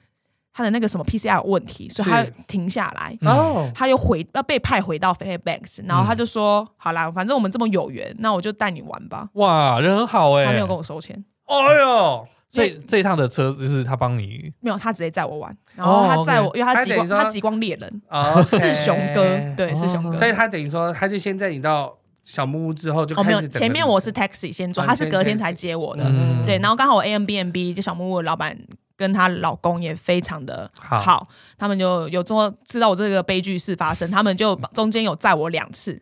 [0.53, 9.29] 他的那个什么 PCR 有问题，所以他停下来，哦、嗯，他又回要被派回到 Fairbanks，然后他就说、嗯、好啦，反正我们这么有缘，那我就带你玩吧。
[9.33, 11.23] 哇，人很好哎、欸，他没有跟我收钱。
[11.45, 12.27] 哎呦！
[12.51, 14.51] 所以这一趟的车就是他帮你？
[14.59, 19.23] 没有，他直接载我玩，然后他载我，因为他极光，他极光猎人啊，是熊哥，
[19.55, 20.11] 对，是熊哥。
[20.11, 23.27] 所以他等于说，他就先载你到小木屋之后就开始。
[23.27, 26.03] 没有，前面我是 taxi 先坐，他是隔天才接我的。
[26.45, 28.57] 对，然后刚好我 Airbnb 就小木屋的老板
[28.99, 31.25] 跟她老公也非常的好，
[31.57, 36.01] 他们就有做知道我这个悲剧事发生，他们就中间有载我两次。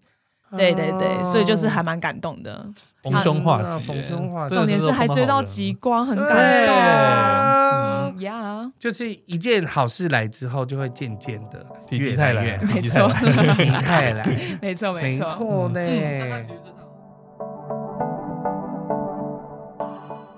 [0.57, 2.65] 对对对，所以就是还蛮感动的。
[3.03, 6.75] 逢凶化吉，逢凶化吉，重点是还追到极光，很感动。
[6.75, 14.25] 嗯呀，就是一件好事来之后，就会渐渐的越来越，没错，否极来，
[14.62, 15.69] 没错没错。
[15.69, 16.77] 呢。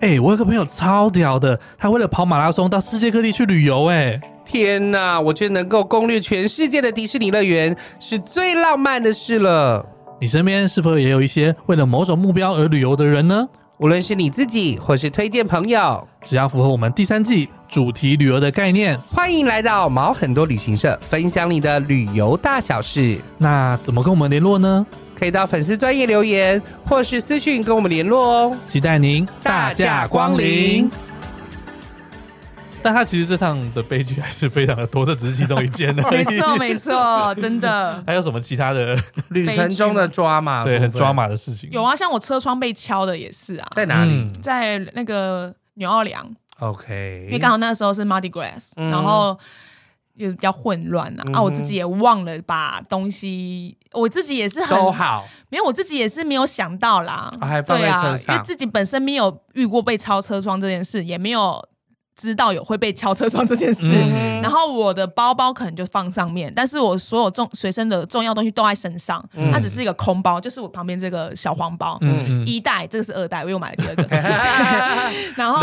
[0.02, 3.88] 哎，我有个朋友超屌的，他为了跑马拉松到世界各地去旅游。
[3.88, 5.20] 哎，天哪！
[5.20, 9.86] 我觉得能够攻略全世界的迪士尼乐园是最浪漫的事了。
[10.22, 13.48] 你身边是否也有一些为了某种目标而旅游的人呢？
[13.80, 23.18] 无论是你自己或是推荐朋友，只要符合我们第三季主题旅游的概念，欢迎来到毛很多旅行社，分享你的旅游大小事。
[23.38, 24.86] 那怎么跟我们联络呢？
[25.20, 28.58] 可以到粉丝专业留言，或是私讯跟我们联络哦。
[28.66, 30.90] 期待您大驾光临。
[32.82, 36.02] 但他其实这趟的悲剧还是非常的多，这只是其中一件的。
[36.10, 38.02] 没错，没错，真的。
[38.08, 38.98] 还有什么其他的
[39.32, 40.64] 旅程中的抓马？
[40.64, 41.70] 对，很抓马的事情。
[41.74, 43.68] 有啊，像我车窗被敲的也是啊。
[43.76, 44.32] 在哪里？
[44.42, 46.26] 在那个纽奥良。
[46.60, 47.26] OK。
[47.26, 49.38] 因为刚好那时候是 Mardi Gras，然后
[50.20, 51.24] 就比较混乱啊。
[51.34, 55.26] 啊，我自己也忘了把东西，我自己也是很收好。
[55.50, 57.34] 没有，我自己也是没有想到啦。
[57.42, 58.36] 还放在车上。
[58.36, 61.66] 因为自己本身没有遇过被超车窗这件事，也没有。
[62.20, 74.04] 知道有会被敲车窗这件事，嗯、然后我的包包可能就放上面，但是我所有重随身的重要东西都在身上，嗯、它只是一个空包，就是我旁边这个小黄包，嗯、一代，这个是二代，我又买了第二个，
[75.38, 75.62] 然后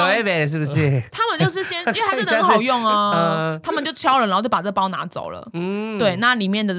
[0.49, 1.03] 是不是？
[1.13, 6.75] 他们就是先， 因为它真的很好用啊，嗯、他们就敲了，然后就把这包拿走了，嗯，对，那里面的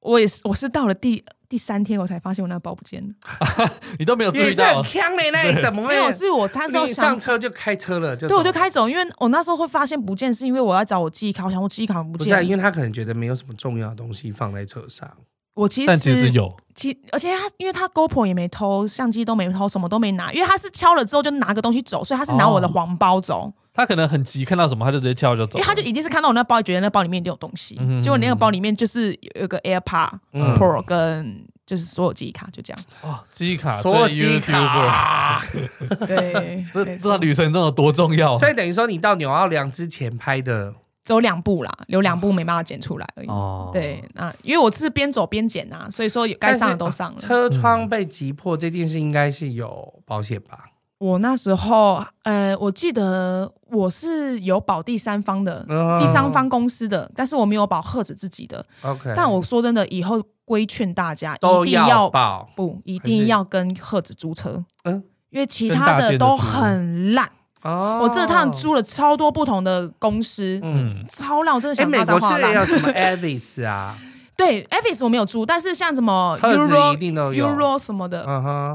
[0.00, 1.24] 我也是，我是到了第。
[1.50, 4.48] 第三天我才发现我那个包不见了， 你都没有注意到？
[4.48, 5.88] 也是很锵的那你怎么会？
[5.88, 12.28] 没有，是我那时候上车就开车了，就对，我就开走，因为我那时候会发现不见，是因为我要找我记忆卡，我想我记忆卡不见。
[12.32, 15.10] 不是，因为他可能觉得没有什么重要的东西放在车上。
[15.54, 23.42] 我其实但其实有，其而且他因为他 GoPro 也没偷，相机都没偷，什么都没拿，因为他是敲了之后就拿个东西走，所以他是拿我的黄包走。
[23.42, 25.56] 哦他可能很急，看到什么他就直接敲就走。
[25.56, 27.76] 因为他就一定是看到我那包，觉得那包里面一定有东西。
[28.02, 32.84] 结果那个包里面就是有个 AirPod Pro 跟就是所有记忆卡，就这样。
[33.00, 35.40] 哦，记忆卡，所有记忆卡。
[36.04, 38.36] 对， 这这趟旅程中有多重要？
[38.36, 40.74] 所以等于说你到纽奥良之前拍的，
[41.10, 43.26] 走两步啦，有两步没办法剪出来而已。
[43.26, 47.18] 哦，对，那因为我是边走边剪啊，所以说该上的都上了。
[47.18, 50.66] 车窗被击破这件事应该是有保险吧？
[50.98, 58.64] 我那时候，呃，我记得我是有保第三方的，哦、第三方公司的，但是我没有保赫子自己的。
[58.82, 67.28] OK，但我说真的，以后规劝大家一定要保，不一定要跟赫子租车，嗯，因为其他的都很烂。
[67.62, 72.38] 哦，我这趟租了超多不同的公司，嗯，超烂，我真的想骂脏话。
[72.38, 73.96] 美国是要什么 Avis 啊？
[74.36, 76.96] 对，Avis 我没有租，但是像什么 Euro
[77.34, 78.24] Euro 什么的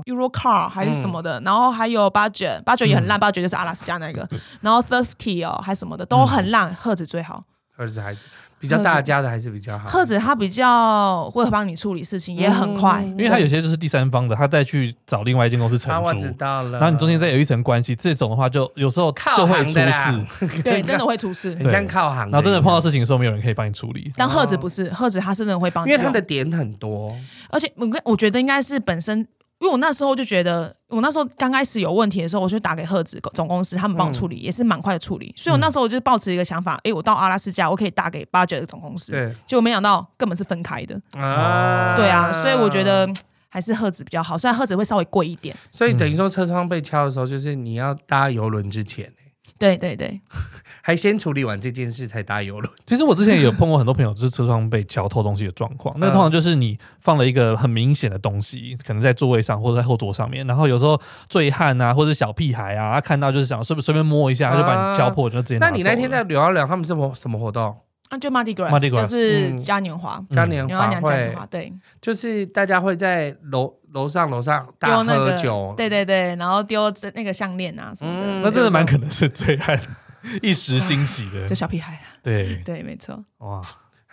[0.06, 4.28] ，Euro Car 还是什么的，然后还有 Budget，Budget 也很烂，Budget 就是阿拉斯加那个，
[4.62, 7.44] 然后 Thirty 哦，还什么的都很烂，赫子最好。
[7.78, 8.26] 鹤子孩子
[8.58, 9.90] 比较大家的，还是比较好。
[9.90, 16.08] 赫子他比较会帮你处理事情，也很快，因为他有些就是第三方的，他再去找另外一间公司承租。
[16.08, 16.80] 我知道了。
[16.80, 20.62] 然后你中间再有一层关系，这种的话就有时候就会出事。
[20.64, 21.54] 对，真的会出事。
[21.56, 22.32] 很像靠行。
[22.32, 24.12] 然后真的碰到事情的时候，没有人可以帮你处理。
[24.16, 27.14] 但赫子不是，赫子他是真的会帮你，因为他的点很多。
[27.50, 29.28] 而且我我觉得应该是本身
[29.60, 35.34] 因为我那时候就觉得，我那时候刚开始有问题的时候，我就打给赫兹总公司，他们帮我处理，嗯、也是蛮快的处理。
[35.38, 39.14] 所以我那时候我就抱持一个想法，哎、嗯欸，我到阿拉斯加，我可以打给 Budget 的总公司。
[39.14, 41.00] 对，结果没想到根本是分开的。
[41.14, 43.10] 啊，对啊，所以我觉得
[43.48, 45.56] 还是赫兹比较好，虽然赫兹会稍微贵一点。
[45.72, 49.12] 所以等于说车窗被敲的时候，就是你要搭游轮之前。
[49.58, 50.20] 对对对，
[50.82, 52.74] 还先处理完这件事才搭邮轮。
[52.86, 55.96] 其实我之前也有碰过很多朋友，就是车窗被敲偷东西的状况。
[55.98, 61.00] 那通常就是你放了一个很明显的东西，可能在座位上或者在后座上面，然后有时候
[61.30, 65.58] 醉汉啊，或者小屁孩啊，他看到就是想随随便摸一下，他就把你敲破，就直接。
[65.58, 67.76] 那你那天在聊一聊他们什么什么活动？
[68.10, 79.80] 啊，就 Mardi Gras，就是嘉年华，嘉年华会，对，就是大家会在楼楼上楼上大喝酒，对对对，然后丢那个项链啊什么的，那真的蛮可能是醉汉
[80.44, 82.58] 一时兴起的，就小屁孩，对。
[82.58, 83.62] 对，没错，哇。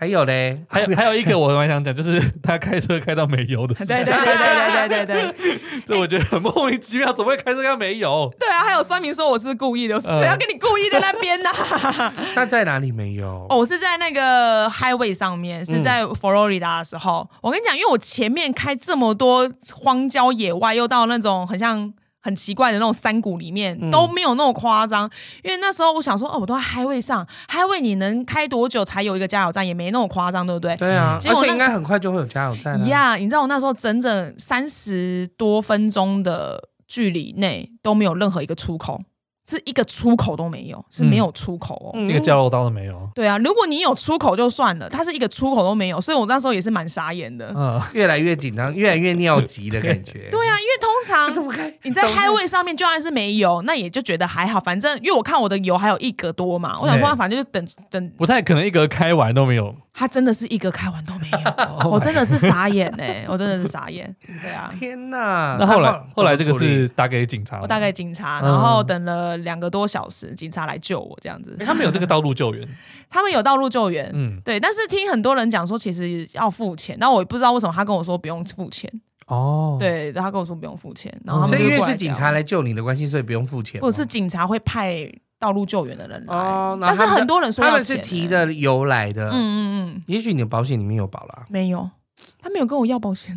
[0.02, 3.86] 还有嘞，还有 还有一个我蛮想讲，就是他开车开到没油的时候。
[3.86, 8.28] 对对对对对对对对， 这我觉得很莫名其妙，怎么会开车开没油？
[8.36, 11.48] 对啊，还有三明说我是故意的，谁要跟你故意在那边呢？
[12.34, 13.46] 那在哪里没油？
[13.48, 17.24] 哦，我是在那个 highway 上面，是在佛罗里达的时候。
[17.40, 21.94] 我跟你讲，因为我前面开这么多荒郊野外，又到那种很像。
[22.22, 25.10] 很奇怪的那种山谷里面都没有那么夸张，
[25.42, 29.66] 因为那时候我想说，哦，我都在 highway 上，highway 你能开多久才有一个加油站？
[29.66, 30.76] 也没那么夸张，对不对？
[30.76, 32.86] 对啊，结果应该很快就会有加油站。
[32.86, 39.00] 呀，你知道我那时候整整三十多分钟的距离内都没有任何一个出口。
[39.48, 43.08] 是一个出口都没有，是没有出口哦，一个交流道都没有。
[43.14, 47.52] 对啊，如果你有出口就算了，它是一个出口都没有，所以我那时候也是蛮傻眼的。
[47.56, 50.28] 嗯，越来越紧张，越来越尿急的 感觉。
[50.30, 59.74] 对啊，因为通常你在 highway 上面就算是没油，那也就觉得还好，反正因为我看我的油还有一格多嘛，我想说反正就等等，不太可能一格开完都没有。
[59.94, 61.38] 他真的是一格开完都没有，
[61.90, 64.14] 我真的是傻眼哎，我真的是傻眼。
[64.42, 65.58] 对啊，天哪！
[65.60, 71.56] 那后来后来这个是打给警察，我打给警察，然后等了两个多小时，警察来救我这样子。
[71.60, 72.68] 他们有这个道路救援，
[73.10, 74.58] 他们有道路救援，嗯，对。
[74.58, 78.90] 但是听很多人讲说，其实要付钱，那我也不知道为什么他跟我说不用付钱
[79.26, 79.76] 哦。
[79.78, 83.80] 对，他跟我说不用付钱，然后他们因为是警察来救你的关系，所以不用付钱。
[83.80, 85.12] 不是警察会派。
[85.42, 89.58] 道路救援的人来，哦、但是很多人说他们是提的油来的，嗯嗯
[89.96, 91.90] 嗯，也许你的保险里面有保啦，没有，
[92.38, 93.36] 他没有跟我要保险。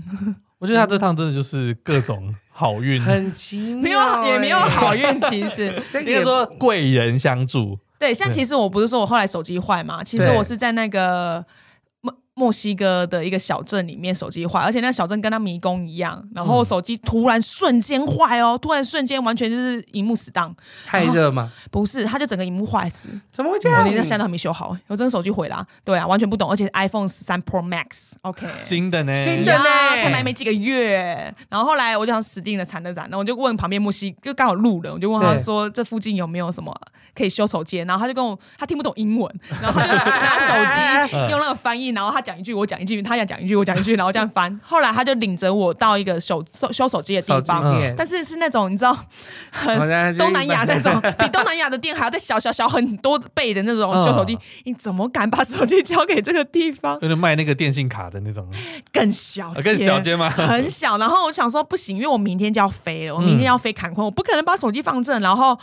[0.59, 5.65] 我觉得他这趟真的就是各种好运，很奇妙，没有也没有好运，其实
[5.99, 7.77] 应该说贵人相助。
[7.99, 11.45] 对，像其实我不是说我后来手机坏嘛，其实我是在那个。
[12.38, 20.53] 墨西哥的一个小镇里面，手机坏，而且那个小镇跟他迷宫一样，然后手机突然瞬间坏哦，突然瞬间完全就是荧幕死当，
[20.86, 21.49] 太热吗？
[21.71, 23.86] 不是，它就整个荧幕坏死，怎么会这样？
[23.86, 29.63] 我连现在都还没修好，我真的手机毁了，对啊，完全不懂，而且 iPhone 十三 Pro Max，OK，新的呢，新的呢，
[30.03, 36.77] 才买没几个月，然后后来我就想死定了，惨了惨了，然后我就问旁边墨西，就刚好路人，我就问他说这附近有没有什么
[37.15, 42.24] 可以修手机，然后他就跟我，他听不懂英文，然后他就拿手机 用那个翻译，然后他。
[42.26, 44.59] 讲一句，我讲一句，他想讲一句，我讲一句，然后这样翻。
[44.65, 48.97] 后来他就领着我到一个手修修手机的地方，但是是那种你知道，
[49.51, 49.78] 很
[50.17, 54.38] 东南亚那种， 比东南亚的店还要再小小小很多倍的那种修手机。
[54.63, 56.99] 你怎么敢把手机交给这个地方？
[56.99, 58.49] 就是卖那个电信卡的那种，
[58.91, 60.30] 更小，更小间吗？
[60.30, 60.97] 很小。
[60.97, 65.21] 然后我想说不行，因为我明天就要飞了，我明天要飞坎昆，我不可能把手机放正。
[65.21, 65.57] 然后，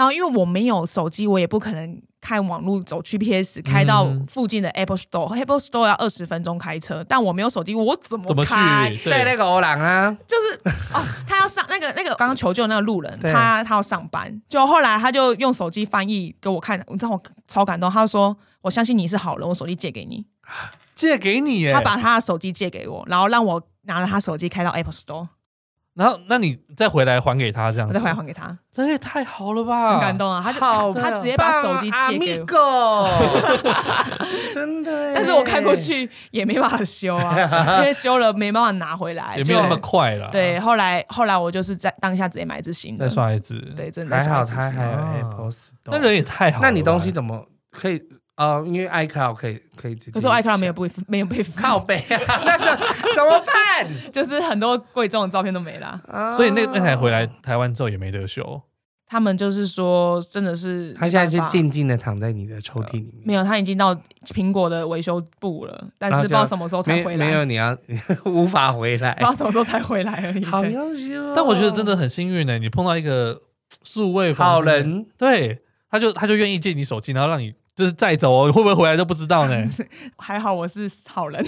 [0.00, 2.00] 然后因为我没有手机，我也不可能。
[2.22, 8.94] 看网络走 GPS 开到附近的 Apple Store，Apple Store 要二十分钟开车，但我没有手机，我怎么开？
[9.06, 20.26] 在那个欧朗啊，就是哦，他要上那个那个刚刚求救那个路人，他他要上班，就后来他就用手机翻译给我看，你知道我超感动，他说我相信你是好人，我手机借给你，
[20.94, 25.26] 借给你耶，他把他的手机借给我，然后让我拿了他手机开到 Apple Store。
[25.94, 29.92] 然后，那你再回来还给他这样子，我再回来还给他，这也太好了吧！
[29.92, 33.10] 很感动啊，他就好他直接把手机借给我，
[34.54, 35.12] 真的。
[35.14, 40.28] 但是我开过去也没办法修啊，因为修了没办法拿回来，也没有那么快了。
[40.30, 43.60] 对，后来后来我就是在当下直接买一支新的，再刷一支。
[43.76, 46.60] 对，真的还好，他还有 Apple Store，那人也太好。
[46.62, 48.00] 那你东西怎么可以？
[48.40, 52.76] 哦，因为 iCloud 可以可以直接，可是 iCloud 没有被没有被 靠背啊，那个
[53.14, 53.86] 怎么办？
[54.10, 56.00] 就是很多贵重的照片都没了，
[56.34, 58.62] 所以那那台回来台湾之后也没得修。
[59.06, 63.92] 他们就是说，真的是他现在是静静的躺在你的抽屉里面，没有，他已经到
[64.26, 67.26] 苹果的维修部了，但是不知道什么时候才回来。
[67.26, 67.76] 没有，你要
[68.24, 70.44] 无法回来，不知道什么时候才回来而已。
[70.44, 73.36] 好优秀，但我觉得真的很幸运呢，你碰到一个
[73.82, 75.58] 数位好人，对，
[75.90, 77.52] 他就他就愿意借你手机，然后让你。
[77.80, 79.64] 就是再走哦会不会回来都不知道呢。
[80.18, 81.42] 还好我是好人，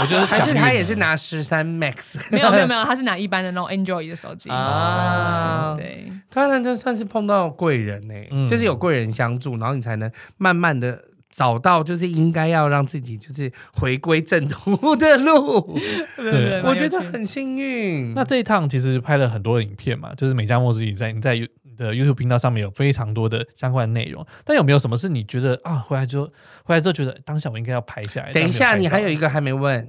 [0.00, 5.74] 我觉得还是他也是拿十三 Max，没有没有没有，他是拿一般的那种 Android 的手机啊。
[5.76, 10.96] 对，当然这算是碰到贵人呢，嗯、就是有贵人相助，然后你才能慢慢的。
[11.36, 15.76] 找到就是应该要让自己就是回归正途的路，
[16.16, 18.14] 对，我觉得很幸运。
[18.14, 24.24] 那这一趟其实拍了很多影片嘛，就是美加墨自己在你在你的 YouTube 频道上面有非常多的相关内容。
[24.44, 26.24] 但有没有什么是你觉得啊，回来之后
[26.64, 28.32] 回来之后觉得当下我应该要拍下来？
[28.32, 29.88] 等一下，你还有一个还没问，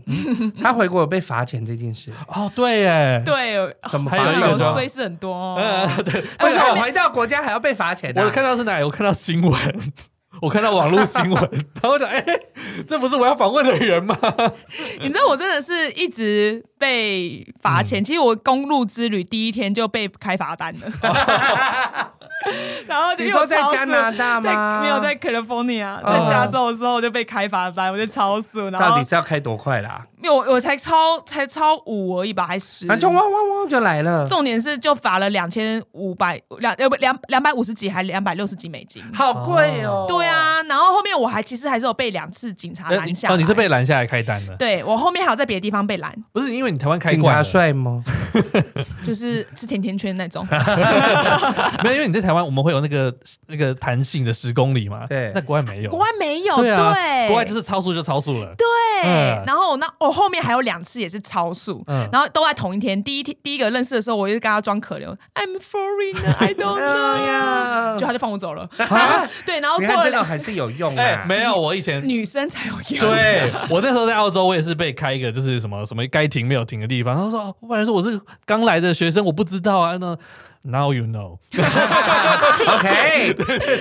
[0.62, 3.56] 他回国有被罚钱这件事哦，对耶，对，
[3.90, 4.18] 什么罚？
[4.18, 8.14] 还有一个衰事很多，嗯，对，而且我回到国家还要被罚钱？
[8.16, 8.84] 我看到是哪里？
[8.84, 9.54] 我看到新闻。
[10.42, 11.42] 我看到网络新闻，
[11.82, 12.40] 然后我讲，哎、欸，
[12.86, 14.18] 这不是我要访问的人吗？
[15.00, 18.00] 你知道我真的是一直被罚钱。
[18.00, 20.82] 嗯、其实我公路之旅第一天就被开罚单了。
[22.86, 24.82] 然后你说在加拿大吗？
[24.84, 28.70] 没有在 California，在加州的时候就被开罚单，我就超速。
[28.70, 30.06] 然后到底是要开多快啦？
[30.18, 32.86] 没有，我才超才超五而已吧，还十。
[32.98, 34.28] 就汪汪汪就来了。
[34.28, 40.06] 重点是就罚了两千五百两呃不两两百五十几还两百六十几美金，好贵哦。
[40.08, 43.34] 对啊，然后后面我还其实还是有被两次警察拦下。
[43.34, 44.56] 哦，你是被拦下来开单的？
[44.58, 46.14] 对，我后面还有在别的地方被拦。
[46.32, 48.04] 不是因为你台湾开警察帅吗？
[49.02, 50.46] 就是吃甜甜圈那种。
[51.84, 52.46] 没有，因为你在台湾。
[52.46, 53.16] 我们会有那个
[53.48, 55.08] 那个弹性的十公里嘛？
[55.08, 58.54] 对，那国外没有，国外没有，对，国外就是超速就超速了。
[58.58, 58.66] 对，
[59.46, 63.02] 然后那我后面还有两次也是超速，嗯然后都在同一天。
[63.02, 65.06] 第一天第一个认识的时候，我就跟他装可怜
[65.36, 66.82] ，I'm foreigner，I don't
[67.96, 68.68] know，就他就放我走了。
[69.46, 71.24] 对，然后过了还是有用啊？
[71.28, 73.12] 没有，我以前女生才有用。
[73.12, 77.16] 对，我那时候在澳洲，我也是被开一个就是什么什么该停没有停的地方。
[77.16, 80.18] 他说，我本来说我是刚来的学生，我不知道啊，那。
[80.68, 81.38] Now you know.
[82.74, 83.36] OK，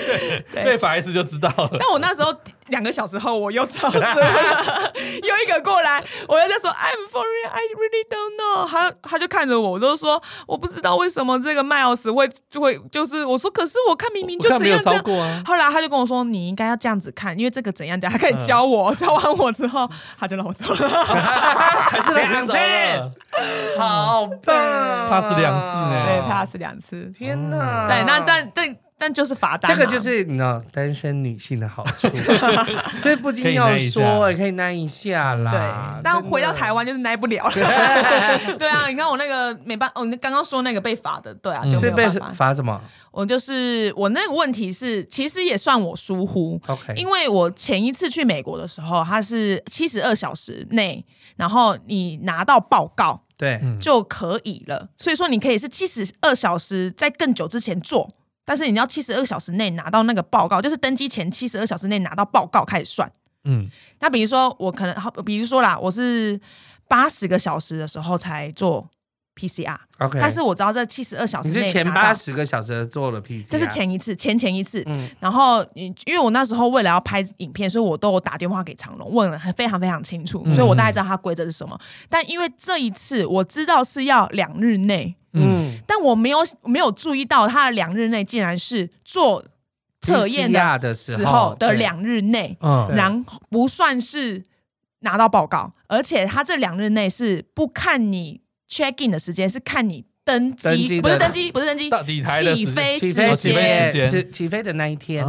[0.52, 1.78] 被罚一次就知道了。
[1.80, 2.30] 但我那时候
[2.68, 8.68] 两个小时后我又超速了，又一个过来，我又在说 I'm sorry, I really don't know。
[8.68, 14.82] 他他就看着我，我就说我不知道为什么这个 Miles 会就会就是我说，可是我看明明就这样这样。
[14.84, 15.42] 没有超过啊。
[15.46, 19.88] 后来他就跟我说，你应该要这样子看，因为这个怎样怎样，他开始教我， 教完我之后
[20.18, 22.52] 他就让我走了，还是两次，
[23.78, 24.54] 好棒
[25.08, 26.74] ，pass 两次呢，对，pass 两。
[27.16, 27.86] 天哪！
[27.86, 32.08] 对，那但但但就是罚单，这个就是你知道单身女性的好处，
[33.04, 35.50] 这不禁要说也，可以耐一下啦。
[35.50, 37.52] 对，但回到台湾就是耐不了了。
[38.56, 42.30] 对啊，你看我那个没办哦，你刚刚说那个被罚的，对啊，就没有办法。
[42.30, 42.80] 罚什么？
[43.10, 46.58] 我就是我那个问题是，其实也算我疏忽。
[46.66, 51.04] OK，因为我前一次去美国的时候，它是七十二小时内，
[51.36, 53.20] 然后你拿到报告。
[53.36, 54.88] 对，就可以了。
[54.96, 58.08] 所以说，你可以是七十二小时在更久之前做，
[58.44, 63.10] 但是你要七十二小时内拿到那个报告，就是登机前七十二小时内拿到报告开始算。
[63.44, 63.68] 嗯，
[64.00, 66.40] 那比如说我可能好，比如说啦，我是
[66.88, 68.88] 八十个小时的时候才做。
[69.36, 81.76] PCR，OK，但是我知道这七十二小时内，你是前八十个小时做了 PCR，这是前一次，前前一次，嗯，然后因为我那时候为了要拍影片，所以我都有打电话给长龙问了，非常非常清楚，所以我大概知道它规则是什么。
[81.80, 89.44] 嗯、但因为这一次我知道是要两日内，嗯，但我没有没有注意到它的两日内竟然是做
[90.00, 94.44] 测验的时候的两日内，嗯，然后不算是
[95.00, 98.43] 拿到报告，而且他这两日内是不看你。
[98.74, 101.88] Check in 的时间是看你登机，不是登机，不是登机，
[102.56, 105.24] 起飞时间，起起飞的那一天。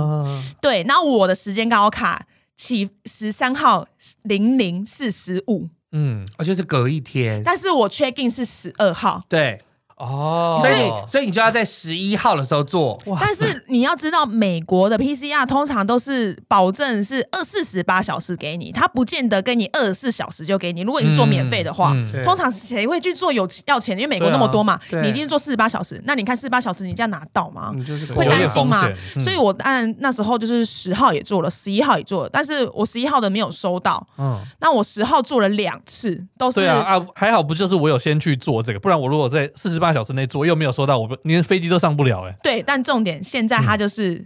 [0.60, 2.26] 对，那我的时间刚好卡
[2.56, 3.88] 起十三号
[4.24, 7.43] 零零四十五，嗯，哦，就是隔一天。
[7.43, 9.62] 但是我 check in 是十二号，对。
[9.98, 20.82] 哦，所以所以你就要在十一号的时候做，但是你要知道，美国的 PCR 通常都是保证是二四十八小时给你，他不见得跟你二十四小时就给你。
[20.82, 24.02] 如果你是做免费的话，嗯嗯、通常谁会去做有要钱的？
[24.02, 26.02] 因为美国那么多嘛，啊、你一定是做四十八小时。
[26.06, 27.74] 那你看四十八小时，你这样拿到吗？
[28.14, 28.86] 会担心吗？
[29.16, 34.06] 嗯、所以我当然那时候就是十号也做了，十一号也做了，但是我十一号的没有收到。
[34.18, 39.85] 嗯，那我十号做了两次，都是啊，啊，还好不就是我有先去做这个，不然我如果在四十八。
[39.86, 44.26] 八小时内做又没有收到，我，连飞机都上不了哎、对，但重点现在他就是、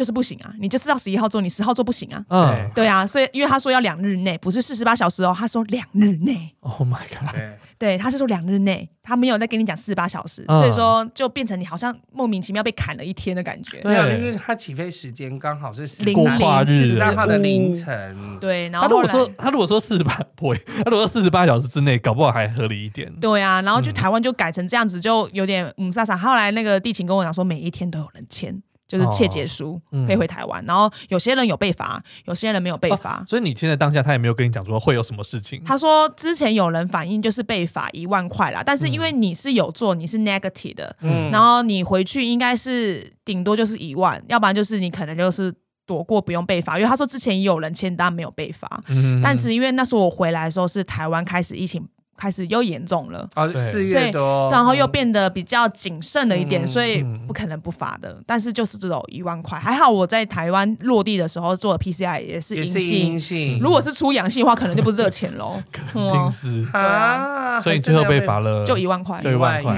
[0.00, 2.24] 就是不行啊，你就是要十一号做，你十号做不行啊。
[2.30, 6.56] 嗯，对啊，所以因为他说要两日内，不是四十八小时哦，他说两日内。
[6.60, 7.36] Oh my god！
[7.76, 13.82] 对，他是说两日内，他没有在跟你讲四十八小时，所以说就变成你好像莫名其妙被砍了一天的感觉。
[13.82, 18.38] 对，因为他起飞时间刚好是零零十三号的凌晨。
[18.40, 23.06] 对，然后他如果说他如果说四十八不会，他如果说四十八小时之内，搞不好还合理一点。
[23.20, 26.16] 对啊，然后就台湾就改成这样子，就有点嗯，莎莎。
[26.16, 28.62] 后来那个地勤跟我讲说，每一天都有人签。
[28.90, 30.62] 就是窃结书飞回台湾。
[30.66, 33.22] 然后有些人有被罚，有些人没有被罚。
[33.26, 35.62] 所以你现在当下他也没有跟你讲说会有什么事情。
[35.64, 45.54] 他说之前有人反映就是被罚一万块啦，但是因为你是有做，你是 negative 的，嗯，然后你回去应该是顶多就是一万，要不然就是你可能就是。
[45.86, 51.84] 躲过不用被罚，因为他说之前也有人签单没有被罚，嗯、但是因为那时候我回来的时候是台湾开始疫情
[52.20, 58.10] 开始又严重了，哦，四月多，然后又变得比较谨慎了一点，嗯、所以不可能不罚的。
[58.10, 63.58] 嗯、但是就是这种一万块，还好我在台湾落地的时候做的 PCR 也是阴性，阴性。
[63.58, 66.68] 如果是出阳性的话，可能就不是这个钱喽， 肯定是。
[66.74, 67.58] 啊。
[67.60, 69.72] 所以最后被罚了，就一万块，一万块。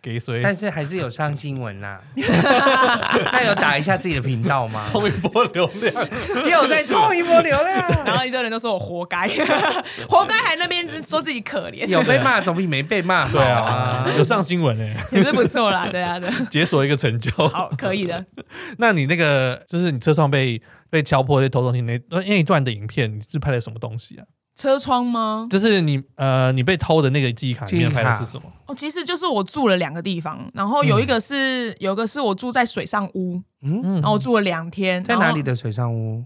[0.00, 0.40] 给谁？
[0.42, 2.00] 但是还是有上新闻啦。
[2.16, 4.82] 那有打一下自己的频道吗？
[4.84, 6.08] 冲一波流量，
[6.48, 8.04] 又在冲一波流量。
[8.04, 9.28] 然后一堆人都说我活该，
[10.08, 11.86] 活该还那边说自己可怜。
[11.86, 13.38] 有被骂总比没被骂好。
[13.40, 15.86] 啊，有上新闻哎，也是不错啦。
[15.90, 16.30] 对啊，的。
[16.50, 18.24] 解锁一个成就，好，可以的。
[18.78, 24.24] 那你那个就是你车窗被被敲破、被偷东西那那一段的影片，你是拍的什么东西啊？
[24.60, 25.46] 车窗吗？
[25.50, 28.42] 就是你呃，你被偷的那个记忆卡里面拍的是什么？
[28.66, 35.02] 哦，其实就是我住了两个地方，然后有一个是，嗯、有一个是我住在水上屋，嗯，然后我住了两天。
[35.02, 36.24] 在哪里的水上屋？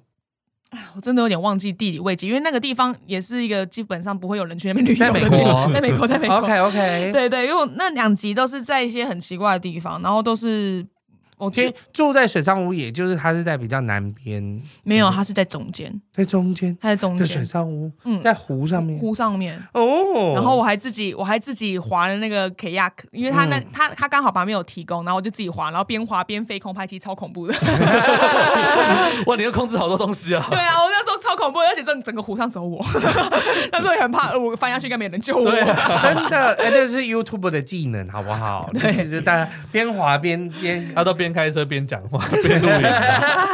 [0.70, 4.99] 哎，我真的有点忘记地理位置，因为那个地方也是一个基本上不会有人去那边旅游。
[4.99, 6.37] 在美国，在美国，在美国。
[6.39, 10.85] OK OK，对对，因为那两集都是在一些很奇怪的地方，然后都是。
[11.37, 17.26] 我其实住在水上屋，也就是它是在比较南边，没有，它是在中间，在中间，它在中间。
[17.26, 20.32] 水上屋，嗯，在湖上面，湖上面哦。
[20.35, 27.55] 然后我还自己，我还自己划了那个 kayak，因为他那他他刚好旁边有提供，然后我就自己划，然后边划边飞空拍，其实超恐怖的。
[29.26, 30.47] 哇，你要控制好多东西啊！
[30.51, 32.80] 对啊，我那时候超恐怖，而且整整个湖上只有我，
[33.72, 35.51] 那时候也很怕，我翻下去应该没人救我。
[35.51, 35.64] 真
[36.30, 38.70] 的，哎，这是 YouTube 的技能，好不好？
[38.78, 41.23] 对，就大家边划边边，他都边。
[41.24, 42.82] 边开车边讲话 边录音，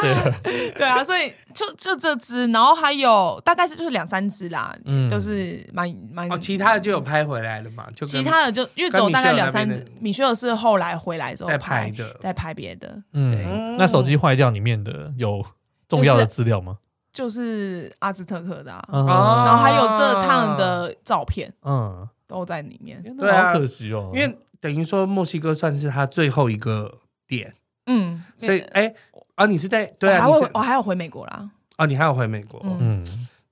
[0.03, 6.31] 对 对啊，所以就就这只，然后还有大概是就是两三只啦，嗯，都是蛮蛮。
[6.31, 7.87] 哦，其他的就有拍回来了嘛？
[7.95, 13.01] 就其他的就因为只有大概两三只，米歇尔是后来回来之后再拍的，再拍别的。
[13.13, 15.45] 嗯，那手机坏掉里面的有
[15.89, 16.79] 重要的资料吗？
[17.13, 23.01] 就是阿兹特克的啊，然后还有这趟的照片，嗯，都在里面。
[23.17, 27.55] 对啊，好可惜哦，因为等于说墨西哥算是他最后一个点。
[27.93, 28.95] 嗯，所以哎，
[29.35, 30.29] 啊，你是在对啊？
[30.29, 31.51] 我我还要回美国啦。
[31.77, 32.61] 啊，你还要回美国？
[32.65, 33.05] 嗯，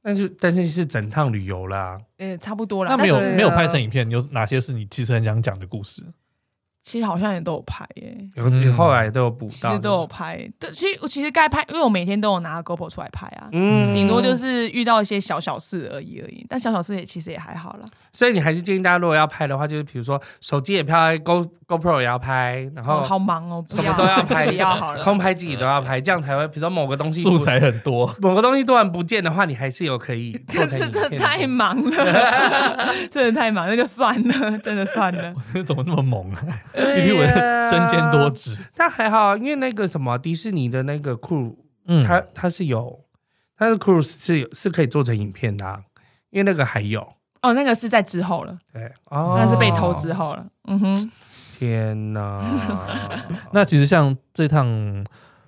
[0.03, 1.99] 但是但是是整趟旅游啦。
[2.19, 2.95] 呃，差不多啦。
[2.95, 6.05] 那没有没有拍成影片，有哪些是你其实很想讲的故事？
[6.85, 10.51] 其实好像也都有拍耶，有你后来都有补到，其实都有拍。
[10.59, 13.49] 对，其实我其实该拍，因为我每天都有拿 GoPro 出来拍啊。
[13.53, 16.47] 嗯，顶多就是遇到一些小小事而已而已。
[16.49, 17.87] 但小小事也其实也还好啦。
[18.13, 26.47] 所以你还是建议大家，如果要拍的话，就是比如说手机也拍，Go GoPro 也要拍，然后好忙哦，什么都要拍，要好了，空拍机也都要拍，这样才会。
[26.49, 30.33] 比如说某个东西素材很多，某个东西突然不见的话，你还是有可以。
[30.49, 35.35] 真的太忙了， 真的太忙，那就算了，真的算了。
[35.67, 36.43] 怎么那么猛啊？
[36.75, 37.27] 因为
[37.71, 41.55] 身兼多职，但还好，因为那个什么迪士尼的那个 crew，
[41.87, 43.05] 嗯，它它是有，
[43.57, 45.81] 它的 crew 是有是可以做成影片的，啊，
[46.31, 47.07] 因为那个还有
[47.43, 51.11] 哦，那个是在之后了，对，哦，那是被偷之后了，嗯哼，
[51.59, 52.43] 天哪，
[53.53, 54.67] 那其实像这趟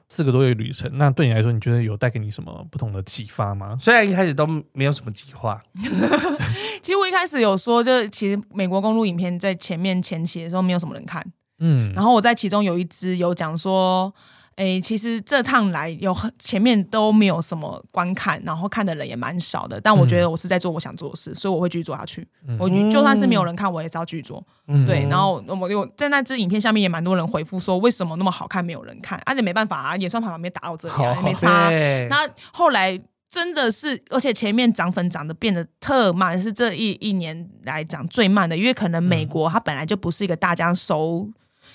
[0.09, 3.77] 四个多月旅程，那对你来说，你觉得有带给你什么不同的启发吗？
[3.81, 5.61] 虽然一开始都没有什么计划，
[6.83, 11.25] 其实我一开始有说，就其实美国公路影片在前面前期的时候没有什么人看。
[11.63, 14.13] 嗯，然后我在其中有一支有讲说，
[14.61, 22.29] 诶，其实这趟来有很前面都没有什么观看，然后看的人也蛮少的，但我觉得我是在做我想做的事，所以我会继续做下去。
[22.47, 24.45] 嗯、我就算是没有人看，我也是要继续做。
[24.67, 29.19] 嗯、对，然后我有在那支影片下面也蛮多人回复说，为什么那么好看没有人看？
[29.25, 31.71] 而、啊、且没办法啊，演算法还没打到这里、啊，也没差。
[31.71, 33.01] 对那后来
[33.31, 41.31] 真的是，而且前面涨粉涨得变得特慢，是这一一年来涨最慢的，因为可能美国它本来就不是一个大家熟。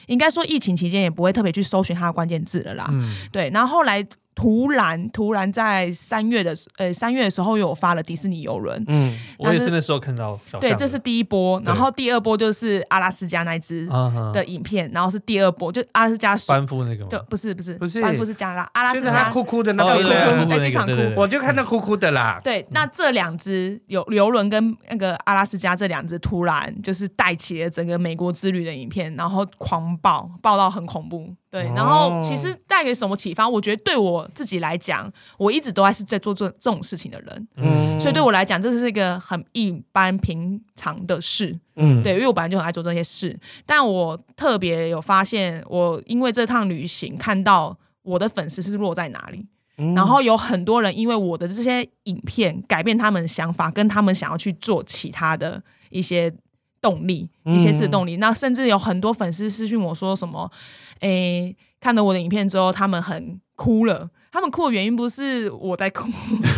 [0.08, 2.88] 应该说，疫情期间也不会特别去搜寻它的关键字了啦。
[2.92, 3.50] 嗯，对。
[3.52, 4.06] 然后后来。
[4.36, 8.84] 突然，突然在三月的呃三月的时候，又发了迪士尼游轮。
[8.88, 10.38] 嗯，我也是那时候看到。
[10.60, 13.88] 对，这是第一波，然后第二波就是阿拉斯加那只
[14.34, 17.10] 的影片，然后是第二波，就阿拉斯加班夫那个吗？
[17.10, 22.42] 就不是不是不是班夫是加拉阿拉斯加哭哭的那个哭哭在机场哭，我就看到哭哭的啦。
[22.44, 31.34] 对，那这两只有游轮跟那个阿拉斯加这两只突然就是带起了整个美国之旅的影片，然后狂爆爆到很恐怖。
[31.56, 33.48] 对，然后其实带给什么启发？
[33.48, 49.46] 我觉得对我自己来讲，我一直都还是在做这这种事情的人，嗯，所以对我来讲，这是一个很一般平常的事，嗯，对，因为我本来就很爱做这些事，但我特别有发现，我因为这趟旅行看到我的粉丝是落在哪里，
[49.78, 56.34] 嗯，然后有很多人因为我的这些影片改变他们的想法，跟他们想要去做其他的一些。
[56.86, 58.18] 动力，一些是动力。
[58.18, 60.52] 嗯、那甚至有很多粉丝私讯我说什么，
[61.00, 61.10] 诶、
[61.48, 64.10] 欸，看了我的影片之后，他们很哭了。
[64.32, 66.10] 他们哭的原因不是我在哭，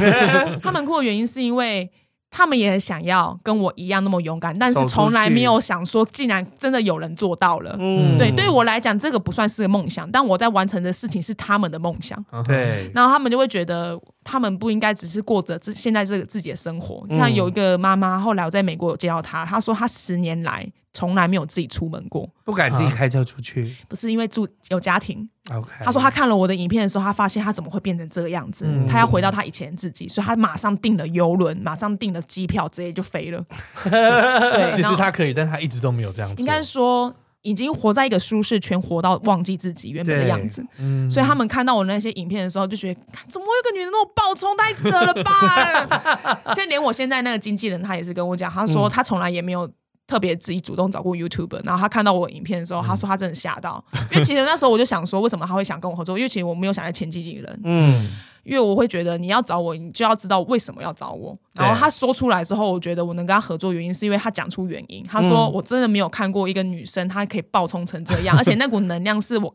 [0.61, 1.89] 他们哭的原因是因为。
[2.29, 7.75] 他们也很想要跟我一样那么勇敢，但是从来没有想说，竟然真的有人做到了。
[7.79, 12.23] 嗯，对，对我来讲，这个不算是个梦想，但我在完成的事情是他们的梦想。
[12.45, 17.05] 对，然后他们就会觉得，他们不应该只是过着这现在这个自己的生活。
[17.09, 20.69] 你看有一个妈妈，后来我在美国有见到她，她说她十年来。
[20.97, 25.29] 从来没有自己出门过，不敢自己开车出去，不是因为住有家庭。
[25.51, 28.65] OK，他说他看了我的影片的时候，他发现他怎么会变成这个样子？
[28.67, 33.45] 嗯、他要回到他以前自己，所以他马上订了游轮，马上订了机票，直接就飞了。
[33.85, 36.41] 对，其实他可以，但他一直都没有这样子。
[36.41, 40.65] 应该说，已经活在一个舒适圈，活到忘记自己原本的样子。
[40.79, 46.41] 嗯，所以他们看到我那些影片的时候，就觉得怎么会有个女人那么暴冲，太扯了吧？
[46.55, 49.69] 现在连我现在那个经纪人，他也是跟我讲，他说他从来也没有。
[50.07, 56.17] 特别自己主动找过 YouTuber，然后他看到我影片的时候，他说他真的吓到，嗯、 因为其实那时候我就想说，为什么他会想跟我合作？
[56.17, 58.09] 因为其实我没有想要签经纪人，嗯，
[58.43, 61.37] 因为我会觉得你要找我，你就要知道为什么要找我。
[61.53, 65.05] 然后他说出来之后，我觉得我能跟他合作原因是因为他讲出原因。
[65.05, 69.53] 他说我真的没有看过一个女生，她可以爆冲成这样，嗯、 而且那股能量是我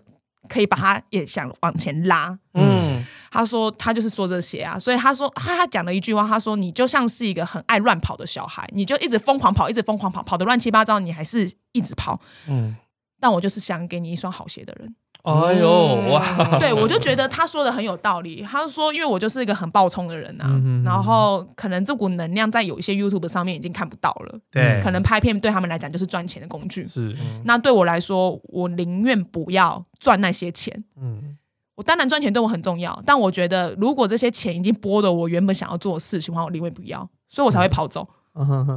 [0.48, 3.04] 可以把他也想往前拉，嗯。
[3.30, 12.20] 他说他就是说这些啊，所以他说他他讲了一句话，他说你就像是一个很爱乱跑的小孩，你就一直疯狂跑，一直疯狂跑，跑得乱七八糟，你还是一直跑。
[12.46, 12.76] 嗯，
[13.18, 14.94] 但我就是想给你一双好鞋的人。
[15.22, 16.58] 哎呦哇！
[16.58, 18.42] 对，我就觉得他说的很有道理。
[18.42, 24.38] 他说，因为我就是一个很暴冲的人啊，然后可能这股能量在有一些 YouTube 上面已经看不到了。
[24.50, 26.86] 对，可能拍片对他们来讲就是赚钱的工具。
[26.86, 30.84] 是，嗯、那对我来说，我宁愿不要赚那些钱。
[31.00, 31.36] 嗯。
[31.74, 38.06] 我当然赚钱对我很重要，但我觉得如果这些钱已经剥夺我原本想要做的事情的话，我宁愿不要，所以我才会跑走。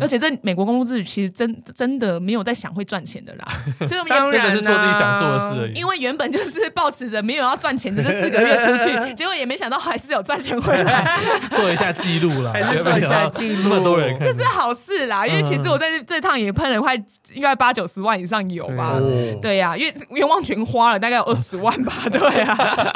[0.01, 3.47] 而且在美国工作之旅，其实真真的没有在想会赚钱的啦，
[3.87, 5.73] 这个当然是做自己想做的事而已。
[5.73, 11.17] 因为原本就是抱持着没有要赚钱的这四个月出去， 结果也没想到还是有赚钱回来，
[11.55, 15.25] 做一下记录啦，还是做一下记录，那么多人看，这是好事啦。
[15.25, 16.93] 因为其实我在这趟也喷了快
[17.33, 18.99] 应该八九十万以上有吧？
[19.41, 21.93] 对呀，因为冤枉钱花了大概有二十万吧？
[22.11, 22.93] 对啊，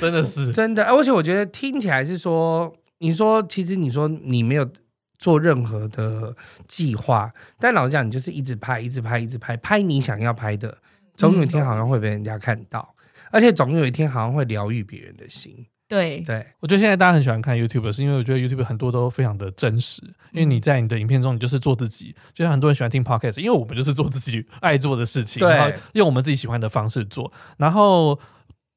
[0.00, 0.84] 真的是真的。
[0.84, 4.64] 而且我觉得听起来是说，你说其实你说你没有。
[5.20, 6.34] 做任何的
[6.66, 10.78] 计划，但老实讲，你就是一直拍，一直拍，一直拍，拍你想要拍的，
[11.14, 15.66] 总有一天好像会被人家看到，嗯、而且总有一天好像会疗愈别人的心。
[15.86, 16.20] 对。
[16.20, 20.02] 对，我觉得现在大家很喜欢看 YouTube，是因为我觉得 YouTube 很多都非常的真实，
[20.32, 28.18] 因为你在你的影片中，你就是做自己，就像很多人喜欢听 Podcast，因为我们就是做自己爱做的事情，然后用我们自己喜欢的方式做，然后。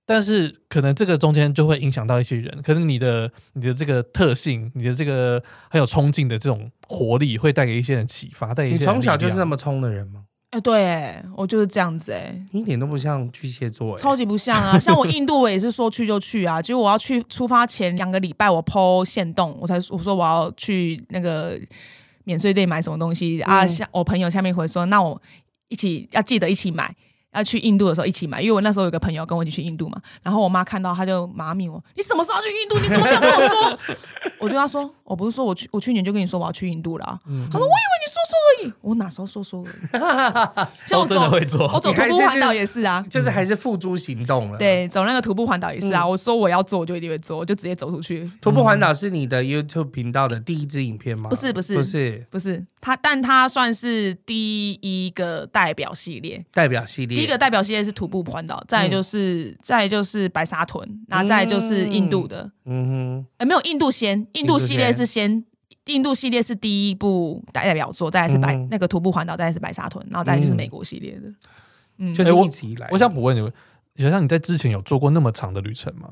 [0.06, 8.54] 但是可能这个中间就会影响到一些人，可能你的你的这个特性，你的这个很有冲劲的这种活力，会带给一些人启发。
[8.54, 8.80] 带给一些。
[8.80, 10.26] 你从小就是那么冲的人吗？
[10.50, 14.78] 哎、欸，对，哎，我就是这样子，哎，一点都不像巨蟹座，超级不像啊！
[14.78, 21.60] 像我印度，我也是说去就去啊，结果我要去出发前两个礼拜，我 po 限动，我才我说我要去那个
[22.26, 25.20] 免税店买什么东西、嗯、啊，下我朋友下面回说，那我
[25.70, 26.94] 一起要记得一起买。
[27.34, 32.80] 要去印度的时候一起买，因为我那时候有个朋友跟我一起去印度嘛，然后我妈看到，她就妈咪我，你什么时候要去印度？
[32.80, 33.80] 你怎么没有跟我说？
[34.40, 37.20] 我就跟她说，我不是说我去，我去年就跟你说我要去印度了。
[37.28, 40.68] 嗯、她说，我以为你说说而已，我哪时候说说而已？
[40.86, 44.58] 像我真的会做，我走徒步环岛也是啊，就是还是付诸行动了。
[44.58, 48.30] 对，走那个徒步环岛也是啊，嗯、我说我要做，我就一定会做，我就直接走出去。
[48.42, 51.30] 徒步环岛是你的 YouTube 频道的第一支影片吗？
[51.30, 52.66] 不是，不是，不是，不是。
[52.82, 56.44] 它，但它算是第一个代表系列。
[56.52, 62.50] 代表系列，第一个代表系列是徒步环岛，再就是，嗯、再就是白沙屯，然后再就是印度的。
[62.66, 65.44] 嗯哼，哎，没有印度先，印度系列是先，
[65.86, 71.34] 印度系列是第一部代表作，再来是白、嗯、那个徒步环岛，再来是白沙屯，然后再来就是美国系列的。
[71.98, 72.88] 嗯，就是一起来。
[72.92, 73.52] 我想补问你，
[73.96, 76.10] 想想你在之前有做过那么长的旅程吗？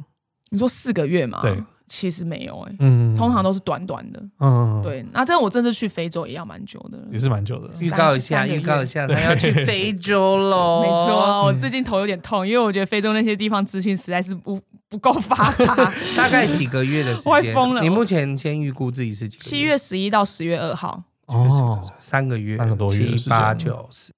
[0.50, 1.40] 你说四个月吗？
[1.42, 1.62] 对。
[1.92, 5.06] 其实没有哎、欸，嗯，通常都是短短的，嗯，对。
[5.12, 7.70] 那但我这次去非洲也要蛮久的，也是蛮久的。
[7.82, 10.80] 预告一下，预告一下，他要去非洲喽。
[10.88, 15.76] 没错，我最近头有点痛，因为我觉得非洲那些地方资讯实在是不不够发达。
[16.16, 17.30] 大概几个月的时间？
[17.30, 17.82] 快疯了！
[17.82, 19.50] 你目前先预估自己是几个月？
[19.50, 24.14] 七月十一到十月二号，哦，三个月，三个多月，七八九十。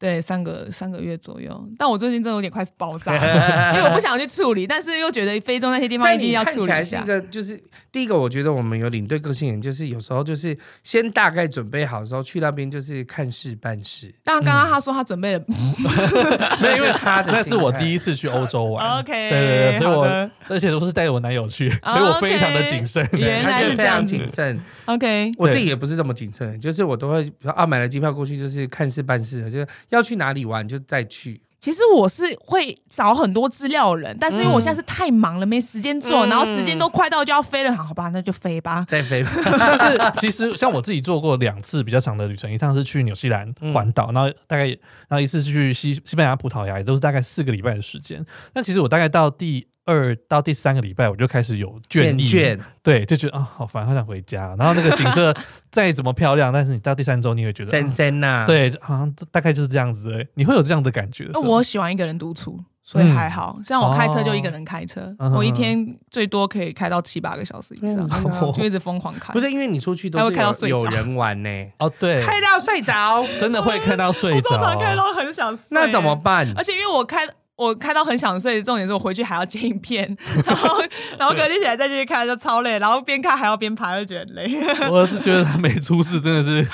[0.00, 3.12] 对，三个三个月左右，但我最近真的有点快爆炸，
[3.74, 6.74] 因为我不想去处理，但是又觉得非洲那些地方一定要处理一下。
[6.74, 14.14] 看起来是一个，就是第一个，我觉得我们有领队个性人，就是有时候就是先大概准备好的时候去那边，就是看事办事。
[14.22, 15.42] 但刚刚他说他准备了，
[16.62, 19.00] 没有，因为 他的那是我第一次去欧洲玩。
[19.00, 24.60] OK，对对对，所以我而且都是带着我男友去，所以我非常的谨慎，原来是非常谨慎。
[24.84, 29.66] OK，我自己也不是这么谨慎，就是我都会啊买了机票过去，就是看事办事的，就是。
[29.90, 31.40] 要去哪里玩就再去。
[31.60, 39.30] 其实我是会找很多资料的人，但是因为我现在是太忙了，嗯、没时间做，然后时间都快到就要飞了，好吧，那就飞吧， 再飞吧。
[39.58, 44.78] 但是其实像我自己做过两次比较长的旅程，一趟是去纽西兰环岛，然后大概然
[45.10, 48.24] 后一次是去西西班牙、葡萄牙，也都是大概四个礼拜的时间。
[48.52, 54.54] 但其实我大概到第二到第三个礼拜，我就开始有倦意，倦对，就觉得啊、哦，好烦，好想回家。
[54.58, 55.34] 然后那个景色
[55.72, 60.26] 再怎么漂亮，但是你到第三周，你会觉得深深呐，对，好像大概就是这样子。
[60.34, 61.30] 你会有这样的感觉？
[61.32, 63.58] 那我喜欢一个人独处，所以还好。
[63.64, 68.06] 像我开车就一个人开车，我一天最多可以开到七八个小时以上，
[68.52, 69.32] 就一直疯狂开。
[69.32, 71.48] 不是因为你出去都是开到睡有人玩呢？
[71.78, 75.66] 哦，对，开到睡着，真的会开到睡着， 我通常开到很想睡。
[75.70, 76.52] 那怎么办？
[76.56, 77.26] 而且因为我开。
[77.58, 80.80] 我开到很想睡，重点是我回去还要剪影片， 然后
[81.18, 84.48] 然后隔天起来再继续看就超累，然后边看还要边爬，就觉得累。
[84.88, 86.64] 我是觉得他没出事，真的是。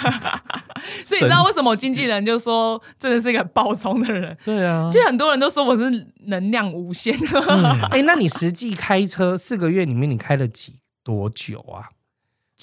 [1.02, 4.36] 所以你知道为什么我经纪人就说真的是一个暴冲的人？
[4.44, 7.14] 对啊，就很多人都说我是能量无限。
[7.14, 11.88] 哎、嗯欸，那你实际开车四个月里面，你开了几多久啊？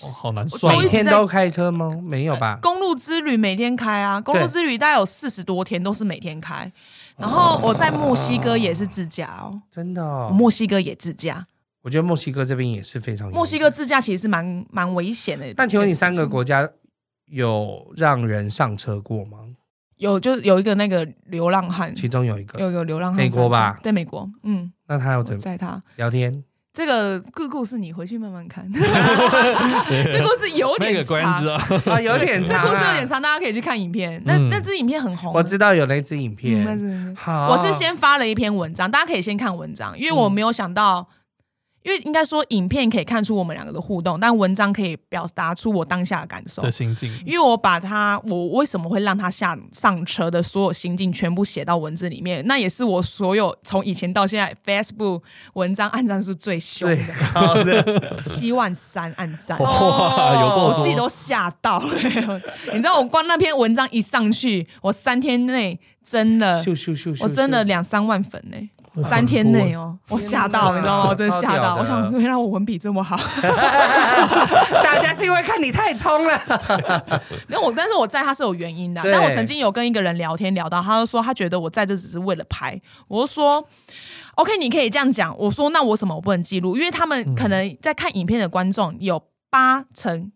[0.04, 0.78] 哦，好难算。
[0.78, 1.90] 每天都开车吗？
[2.04, 2.60] 没有吧？
[2.62, 6.72] 公路之旅每天开啊，公路之旅大概有四十多天都是每天开。
[7.18, 11.46] 然后我在墨西哥也是自驾哦，真的哦，墨西哥也自驾。
[11.82, 13.32] 我觉得墨西哥这边也是非常。
[13.32, 15.54] 墨西哥自驾其实是蛮蛮危险的。
[15.56, 16.70] 但请问你三个国家
[17.26, 19.40] 有让人上车过吗？
[19.98, 23.80] 有，就有一个那个流浪汉，其中有一个有有流浪汉，美国吧？
[23.84, 24.72] 对美国，嗯。
[24.88, 26.44] 那他要怎么载他聊天？
[26.74, 28.66] 这个故故事你回去慢慢看。
[28.72, 32.62] 这故事有点长啊，有点 长。
[32.62, 34.22] 这故事有点长，大家可以去看影片。
[34.26, 37.16] 那那支影片很红，我知道有那支影片。
[37.16, 41.08] 好，我是先发了一篇文章，大家可以先看文章，因为我没有想到。
[41.84, 47.12] 因为应该说，影片可以看出我们两个的互动，但文章可以表达出我当下的感受的心境。
[47.26, 55.24] 因为我把他，我为什么会让他下上车的所有心境全部写到文字里面，那也是我所有从以前到现在 Facebook
[55.54, 56.88] 文章按赞数最凶
[57.66, 61.94] 的， 七万三按赞，哇，有够，我自己都吓到了。
[62.74, 66.64] 你知道，我光那篇文章一上去，我三天内真的，
[67.22, 68.58] 我真了两三万粉呢。
[69.04, 71.10] 三天内哦，我吓到，你知道吗？
[71.10, 71.76] 我真的吓到。
[71.76, 73.16] 我想，原来我文笔这么好。
[74.84, 76.42] 大家是因为看你太冲了。
[77.48, 79.02] 没有我，但是我在他是有原因的。
[79.06, 82.78] 但我曾经有跟一个人聊天聊到，他就说他觉得我在这只是为了拍。
[83.08, 83.66] 我就说
[84.36, 85.34] ，OK，你可以这样讲。
[85.38, 86.76] 我说那我什么我不能记录？
[86.76, 90.32] 因为他们可能在看影片的观众有八成。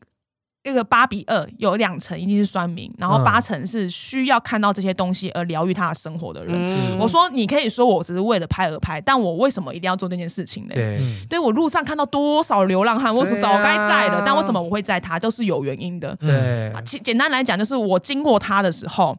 [0.65, 6.55] 这个八比二，有两成一定是酸民，然后八成是需要看到这些东西而疗愈他的生活的人。
[6.55, 10.73] 嗯、我说，你可以说我只是为了拍而拍，但我为什么一定要做这件事情呢？
[10.73, 10.99] 对，
[11.29, 16.15] 对我路上看到多少流浪汉，我说早该在了，但为什么我会在他，都是有原因的。
[16.15, 19.15] 对，简简单来讲，就是我经过他的时候，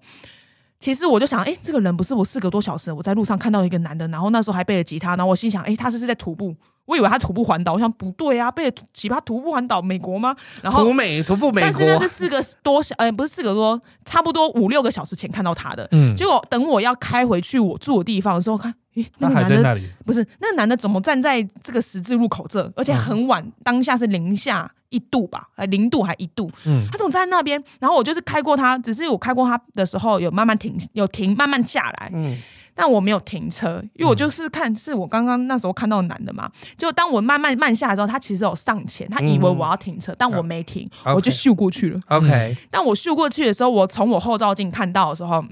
[0.79, 6.55] 其实我就想，哎，这个人不是我四个多小时，我在路上看到一个男的，然后那时候还背着吉他，然后我心想，哎，他是是在徒步？
[6.85, 10.37] 我以为他徒步环岛，我想不对啊，背着吉他徒步环岛美国吗？
[10.62, 15.89] 然后徒美徒步美国，但是那是四个多小，呃，不是四个多，差不多五六个小时前看到他的。
[15.91, 22.72] 嗯，结果等我要开回去我住的地方的时候，看，诶，那个男的那不是那个男的怎么站在这个十字路口这？
[22.77, 26.51] 而且很晚，嗯、当下是零下一度吧，呃，零度还一度。
[26.64, 27.62] 嗯，他总在那边？
[27.80, 32.11] 然后我就是开过他，只是我开过他的时候有慢慢停，有停，慢慢下来。
[32.12, 32.39] 嗯。
[32.78, 36.47] 但我没有停车，因为我就是看，是我刚刚那时候看到男的嘛。
[36.76, 41.99] 就当我慢慢慢下来之后，他其实有上前，他以为我要停车，但我没停，我就咻过去了。
[42.09, 42.55] OK。
[42.70, 45.43] 但我咻过去的时候，我从我后照镜看到的时候，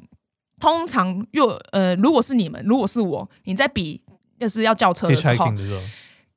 [0.60, 4.02] 通常又呃，如果是你们，如果是我，你在比
[4.38, 5.46] 就是要叫车的时候，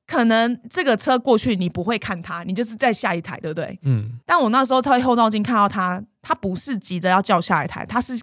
[0.07, 3.77] 可能这个车过去你不会看它，你就是在下一台，对不对？
[3.83, 4.19] 嗯。
[4.25, 8.19] 但我那时候在后照镜看到他，他不是急着要叫下一台，他是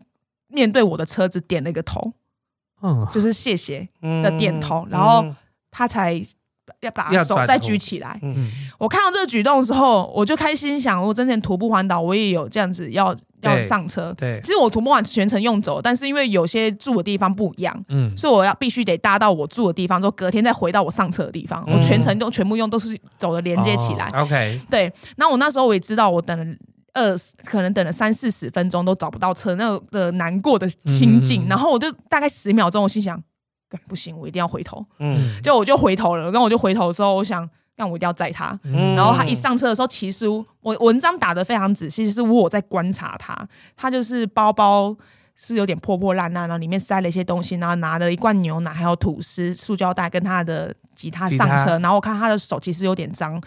[0.49, 2.13] 面对我的车子点了一个头。
[3.11, 3.89] 就是谢谢
[4.23, 5.25] 的点头，然后
[5.71, 6.23] 他才
[6.81, 8.21] 要把手再举起来。
[8.77, 14.13] 我看到这个举动的时候，我就开心想：我之前徒步环岛，我也有这样子要要上车。
[14.17, 21.65] 对，其实我徒步完全程用走，但是因为有些住的地方不一样，嗯，所以我要必须得搭到我住的地方之后，隔天再回到我上车的地方。
[21.67, 24.09] 我全程都全部用都是走的连接起来。
[24.15, 24.93] OK，对。
[25.17, 26.57] 那我那时候我也知道，我等了
[26.95, 31.45] 二，可能等了三四十分钟都找不到车，那个难过的心境。
[31.47, 33.21] 嗯、然后我就大概十秒钟，我心想，
[33.89, 34.85] 不行，我一定要回头。
[35.01, 36.25] 嗯，就我就回头了。
[36.25, 38.59] 然后我就回头的时候，我想，那我一定要载他。
[38.65, 40.45] 嗯、然后他一上车的时候，其实我
[40.81, 43.37] 文章打得非常仔细，其实是我在观察他。
[43.77, 44.97] 他就是包包
[45.37, 51.79] 是有点破破烂烂，然后里面塞了一些东西，然后拿了一罐牛奶，还有吐司、塑胶袋跟他的吉他上车。
[51.81, 53.43] 然后我看他的手其实有点脏。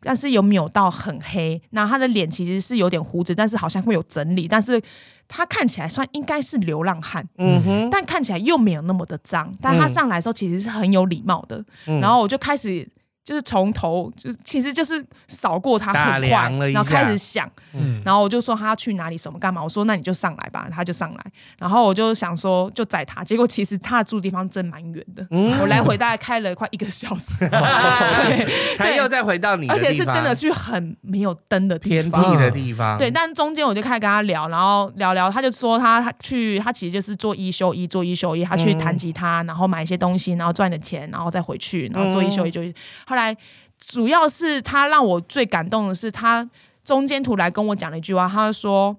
[0.00, 4.80] 但是有扭到很黑，那他的脸其实是有点胡子，但是好像会有整理，但是
[5.26, 12.88] 他看起来算应该是流浪汉，嗯哼，但看起来又没有那么的脏，但他上来的时候其实是很有礼貌的，嗯、然后我就开始。
[13.28, 21.20] 就是从头就其实就是扫过他很快，然后开始想，嗯、然后我就说他要去哪里什么干嘛，我说那你就上来吧，他就上来，
[21.58, 42.62] 然后我就想说就载他，结果其实他住的地方真蛮远的，嗯、我来回大概开了快一个小时， 对，才又再回到你，而且是真的去很没有灯的地方，偏僻的地方，对，但中间我就开始跟他聊，然后聊聊，他就说他他去他其实就是做一休一，做一休一，他去弹吉他，然后买一些东西，然后赚的钱，然后再回去，然后做一休一就
[43.06, 43.17] 后来。
[43.18, 43.36] 来，
[43.78, 46.48] 主要是他让我最感动的是，他
[46.84, 48.96] 中间图来跟我讲了一句话，他说：“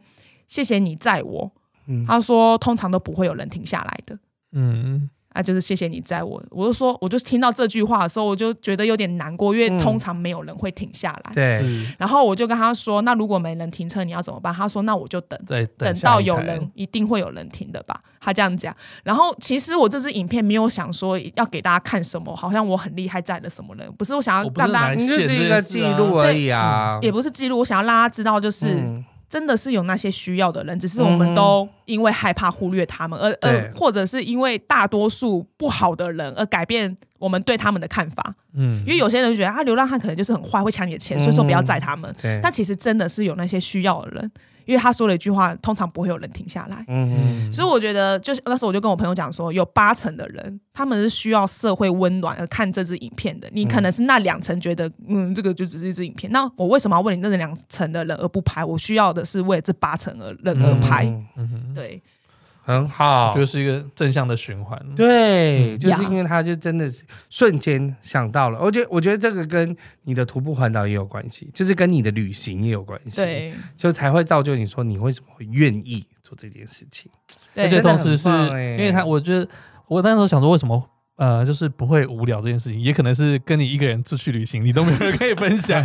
[0.48, 1.52] 谢谢你载我。
[1.88, 4.20] 嗯”他说：“通常都不会有人停下来的。”
[4.52, 5.10] 嗯。
[5.40, 11.32] 啊，就是谢谢你载我，我就说，我就听到这句话的时候，我就觉得有点难过，因为通常没有人会停下来。
[11.34, 11.88] 对、嗯。
[11.98, 14.54] 然后我就跟他说，那如果没人停车，你要怎么办？
[14.54, 18.02] 他说，那我就等，对，等，等到有人，一定会有人停的吧？
[18.20, 18.76] 他这样讲。
[19.04, 28.76] 然后其实我这支影片没有想说要给大家看什么，好像我很厉害载了什么人，不是我想要让大家，就是一个记录而已啊，也不是记录，我想要让大家知道就是。
[28.76, 38.36] 嗯真的是有那些需要的人，只是我们都因为害怕忽略他们，而而或者是因为大多数不好的人而改变我们对他们的看法。
[38.54, 42.14] 嗯，因为有些人觉得啊，流浪汉可能就是很坏，会抢你的钱，所以说不要载他们。
[42.20, 44.32] 对，但其实真的是有那些需要的人。
[44.70, 46.86] 因为他说了一句话，通常不会有人停下来。
[46.88, 53.50] 嗯，所以我觉得，就是那时候我就跟我朋友讲说，有八成的人他们是需要社会温暖而看这支影片的。
[53.52, 56.32] 你可能是那两成觉得，嗯，这个就只是一支影片。
[56.32, 58.64] 那我为什么要为你那两成的人而不拍？
[58.64, 61.06] 我需要的是为了这八成而人而拍。
[61.36, 62.00] 嗯，对。
[62.70, 64.80] 很好，就是一个正向的循环。
[64.96, 68.60] 对，嗯、就是因为他就真的是瞬间想到了。
[68.62, 73.24] 我觉得，我觉得这个跟你的徒步环岛也有关系，就是跟你的旅行也有关系。
[73.24, 77.12] 对，就才会造就你说你为什么会愿意做这件事情。
[77.56, 79.50] 对，而且同时是因为他，我觉得
[79.88, 85.84] 我那时候想说，为什么呃，就是不会无聊这件事情，也可能是跟你一个人出去旅行，你都没有人可以分享，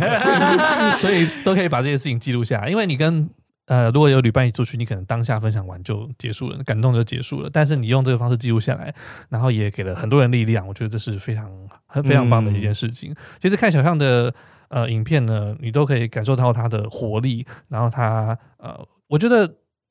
[1.01, 3.27] 所以都可以把这件事情记录下来，因为你跟。
[3.67, 7.49] 呃，如果有旅伴一起出去，你可能当下分享完就结束了，感动就结束了。
[7.51, 8.93] 但是你用这个方式记录下来，
[9.29, 11.49] 然后也给了很多人力量，我觉得这是非常
[11.87, 13.11] 很非常棒的一件事情。
[13.11, 14.33] 嗯、其实看小象的
[14.69, 19.45] 呃影片呢，你都可以感受到它的活力，然后它呃，我觉得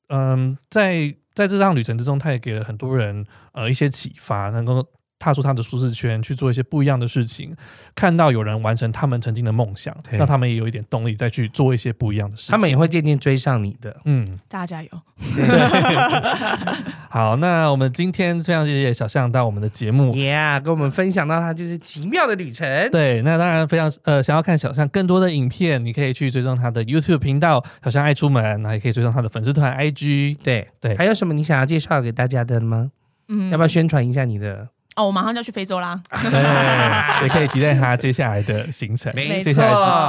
[0.07, 4.87] 嗯、呃，在在这趟旅程之中，它也给了很多人呃一些启发，能够。
[5.25, 7.51] 踏出他的舒适圈，去做一些不一样的事情，
[7.95, 12.51] 看到有人完成他们曾经的梦想，让他们也有一点动力再去做一些不一样的事情。
[12.51, 13.99] 他们也会渐渐追上你的。
[14.05, 14.89] 嗯，大家加油！
[17.09, 22.91] 好，那我们今天非常谢谢小象到我们的节目，Yeah，跟我们分享到他就是奇妙的旅程。
[22.91, 30.35] 对，那当然非常呃，想要看小象更多的影片，你可以去追踪他的 YouTube 频道“小象爱出门”，那也可以追踪他的粉丝团 IG。
[30.43, 32.91] 对对，对还有什么你想要介绍给大家的吗？
[33.27, 34.67] 嗯，要不要宣传一下你的？
[34.95, 36.01] 哦，我马上就要去非洲啦！
[36.09, 39.11] 对， 也可以期待他接下来的行程。
[39.13, 39.53] 没错，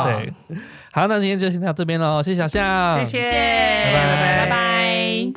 [0.05, 0.33] 对。
[0.93, 5.33] 好，那今天就先到这边喽，谢谢小象，谢谢，拜拜，拜拜。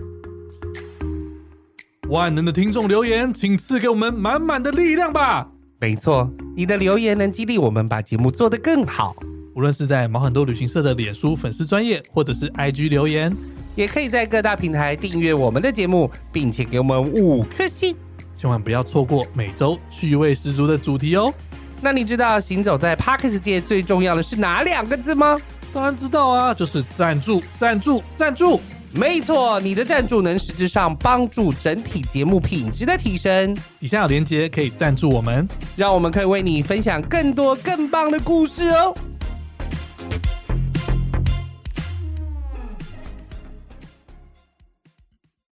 [2.09, 5.47] 万能的听众留言，请赐给我们满满的力量吧。
[5.79, 9.15] 没错，你的留言能激励我们把节目做得更好。
[9.55, 13.35] 无论是在毛很多旅行社的脸书粉丝专页，或者是 IG 留言，
[13.75, 17.95] 也可以在各大平台订阅我们的节目，并且给我们五颗星。
[18.39, 21.33] 千万不要错过每周趣味十足的主题哦！
[21.81, 25.37] 那你知道行走在 Podcast 界最重要的是哪两个字吗？
[25.73, 28.61] 当然知道啊，就是赞助、赞助、赞助。
[28.93, 33.53] 没错，你的赞助能实质上帮助整体节目品质的提升。
[33.77, 38.95] 底下有链接可以赞助我们，让我们可以为你分享更多更棒的故事哦。